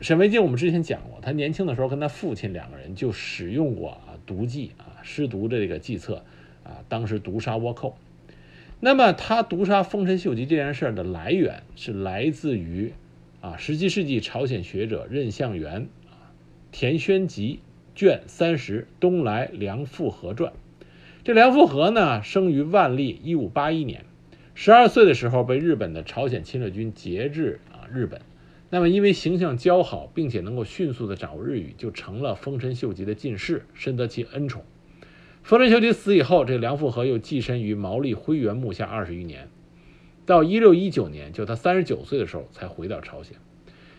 [0.00, 6.24] 沈惟敬我们之前讲过，他年轻的时候跟他父亲两个人就使用过啊毒计啊施毒的这个计策
[6.64, 7.98] 啊，当时毒杀倭寇。
[8.80, 12.94] 那么他毒杀丰臣秀吉这件事的来源是来自于
[13.42, 16.32] 啊，十七世纪朝鲜学者任相元啊，
[16.72, 17.60] 田宣吉
[17.94, 20.52] 卷三十《东来梁复合传》。
[21.24, 24.06] 这梁复合呢，生于万历一五八一年，
[24.54, 28.22] 十二岁的时候被日本的朝鲜侵略军劫至啊日本。
[28.72, 34.64] 那么因为形象姣好，并且能够迅速的掌握日语，就成了丰臣秀吉的近侍，深得其恩宠。
[35.42, 39.48] 丰臣秀吉死以后，这梁复合又寄身于毛利辉元幕下二十余年，
[40.24, 43.36] 到一六一九年，就他三十九岁的时候才回到朝鲜。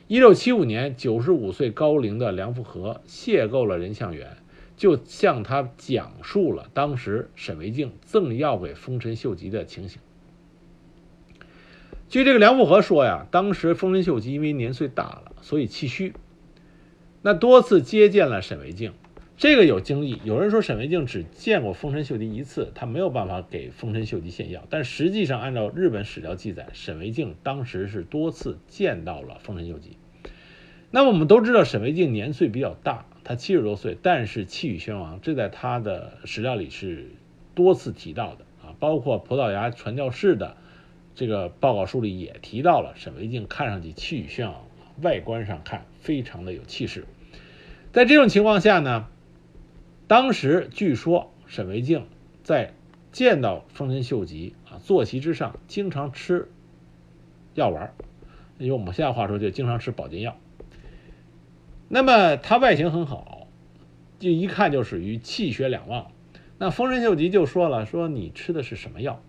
[0.07, 4.37] 一六七五年，九十五岁高龄的梁复合邂逅了任相元，
[4.77, 9.99] 就向他讲述了当时沈惟敬赠药给丰臣秀吉的情形。
[12.11, 16.13] 据这个梁复合说呀，当时丰臣秀吉因为年岁大了，所以气虚，
[17.21, 18.91] 那多次接见了沈惟敬。
[19.37, 24.67] 这个有经历，有人说沈惟敬只见过丰臣秀吉一次，他没有办法给丰臣秀吉献药。
[24.69, 29.95] 但实际上，按照日本史料记载，沈惟敬当时是多次见到了丰臣秀吉。
[30.89, 37.07] 那么我们都知道，沈惟敬年岁比较大，他七十多岁，但是气宇轩昂，这在他的史料里是
[37.55, 38.75] 多次提到的啊。
[38.81, 40.57] 包括葡萄牙传教士的
[41.15, 44.65] 这个报告书里也提到了沈维敬看上去气宇轩昂，
[45.01, 47.05] 外观上看非常的有气势。
[47.91, 49.07] 在这种情况下呢？
[50.07, 52.05] 当时据说沈维敬
[52.43, 52.73] 在
[53.13, 56.49] 见到丰臣秀吉啊坐席之上，经常吃
[57.53, 57.93] 药丸，
[58.57, 60.37] 用我们现在话说就经常吃保健药。
[61.87, 63.47] 那么他外形很好，
[64.19, 66.11] 就一看就属于气血两旺。
[66.57, 69.23] 那丰臣秀吉就说了：“说你吃的是什么药？”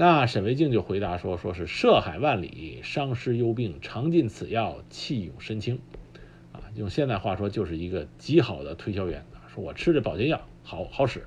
[0.00, 5.78] 那沈惟敬就回答说：“说是涉海万里，伤湿忧病，常进此药，气勇身轻。”
[6.54, 9.26] 啊，用现代话说就是一个极好的推销员。
[9.54, 11.26] 说我吃这保健药好好使。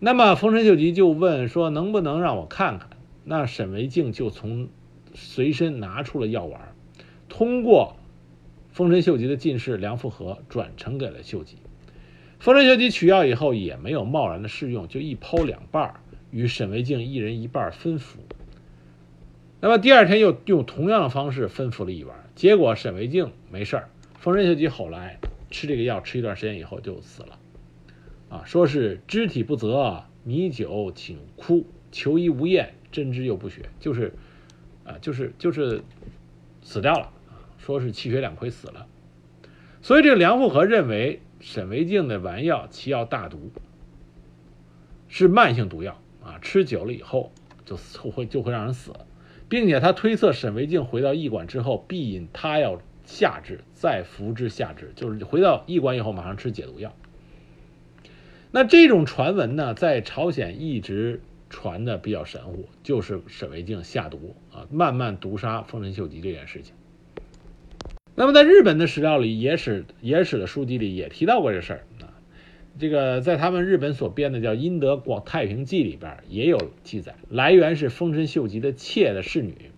[0.00, 2.88] 那么丰臣秀吉就问说能不能让我看看？
[3.22, 4.70] 那沈惟敬就从
[5.12, 6.74] 随身拿出了药丸，
[7.28, 7.96] 通过
[8.70, 11.58] 丰臣秀吉的近侍梁复合转呈给了秀吉。
[12.38, 16.00] 丰臣秀吉取药以后也没有贸然的试用，就一剖两半，
[16.34, 18.18] 与沈惟敬一人一半分服。
[19.60, 25.18] 那么第二天又用同样的方式分服了一丸，结果沈惟敬没事儿，丰臣秀吉后来。
[25.50, 27.38] 吃这个药吃一段时间以后就死了，
[28.28, 34.12] 啊，说是肢体不泽，米酒请哭，求医无厌，针之又不血，就是，
[34.82, 35.82] 啊，就是就是
[36.60, 37.12] 死掉了，
[37.56, 38.88] 说是气血两亏死了。
[39.80, 43.52] 所以这个梁复合认为沈惟敬的丸药其药大毒，
[45.06, 47.30] 是慢性毒药啊，吃久了以后
[47.64, 47.76] 就
[48.10, 48.92] 会就会让人死，
[49.48, 52.80] 并且他推测沈惟敬回到驿馆之后必饮他要。
[53.06, 56.96] 下治再服之下治，就是回到驿馆以后马上吃解毒药。
[58.50, 61.20] 那这种传闻呢，在朝鲜一直
[61.50, 66.74] 传的比较神乎，就是沈维敬下毒啊，慢慢毒杀丰臣秀吉这件事情。
[68.14, 71.84] 那么在日本的史料里，野史野史的书籍里也提到过这事儿。
[72.76, 79.70] 这个在他们日本所编的叫《阴德广太平记》里边也有记载，来源是丰臣秀吉的妾的侍女。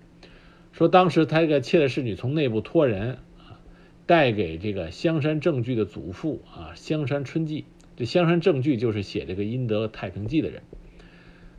[0.73, 3.61] 说当时他这个妾的侍女从内部托人啊，
[4.07, 7.67] 带给这个香山正具的祖父啊香山春季，
[7.97, 10.63] 这香山正具就是写这个《阴德太平记》的人。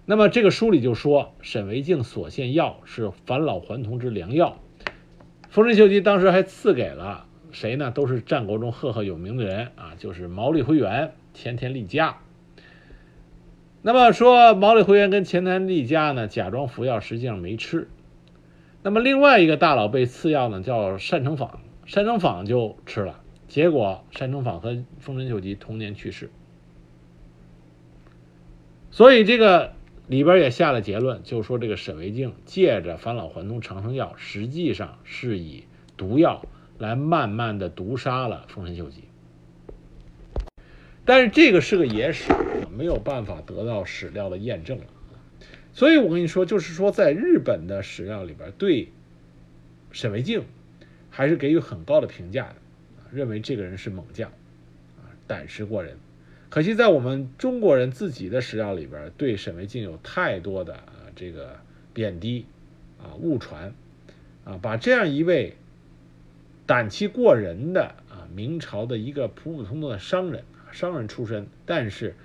[0.05, 4.59] 那么这个书里就说沈惟敬所献药是返老还童之良药，
[5.49, 7.91] 丰臣秀吉当时还赐给了谁呢？
[7.91, 12.17] 都是战国中赫赫有名的人啊，就是毛利辉元、前田利家。
[13.83, 17.87] 那么说毛利辉元跟前田利家呢，假装服药，实际上没吃。
[18.81, 21.61] 那么另外一个大佬被赐药呢，叫单成坊，
[21.93, 26.31] 单成坊就吃了，结果单成坊和丰臣秀吉同年去世，
[28.89, 29.73] 所以这个
[30.07, 35.65] 里边也下了结论，就说这个沈惟敬借着返老还童长生药，实际上是以
[35.95, 36.43] 毒药
[36.77, 39.03] 来慢慢的毒杀了丰臣秀吉，
[41.07, 42.33] 但是这个是个野史，
[42.77, 44.83] 没有办法得到史料的验证了。
[45.71, 48.89] 所以我跟你说，就是说，在日本的史料里边，对
[49.93, 50.43] 沈惟敬
[51.09, 52.55] 还是给予很高的评价的，
[53.13, 54.29] 认为这个人是猛将，
[54.97, 55.97] 啊，胆识过人。
[56.49, 61.57] 可惜在我们中国人自己的史料里边，对沈惟敬有太多的啊这个
[61.93, 62.45] 贬低，
[62.99, 63.73] 啊误传，
[64.43, 65.55] 啊把这样一位
[66.65, 70.43] 胆气过人的啊明朝的一个普普通通的商人，
[70.77, 72.15] 商人出身，但是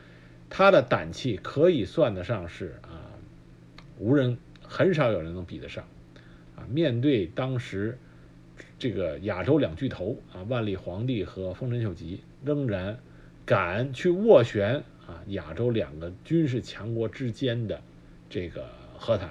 [0.51, 3.09] 他的胆气可以算得上是啊。
[3.99, 5.85] 无人很少有人能比得上，
[6.57, 6.67] 啊！
[6.69, 7.97] 面对当时
[8.79, 12.99] 这个亚洲两巨头啊，万历皇帝和丰臣秀吉，仍然
[13.47, 17.81] 敢去斡旋啊亚洲两个军事强国之间的
[18.29, 18.67] 这个
[18.99, 19.29] 和谈，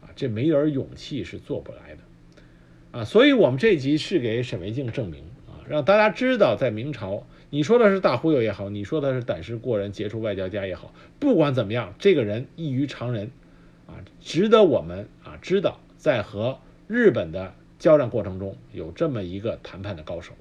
[0.00, 13.30] 啊，这没点勇气是做不来的，啊，所以我们这集是给沈维敬证明啊，让大家知道，在明朝，你说的是大忽悠也好，你说的是胆识过人、杰出外交家也好，不管怎么样，这个人异于常人，
[13.86, 20.34] 啊，值得我们啊知道，在和日本的交战过程中有这么一个谈判的高手。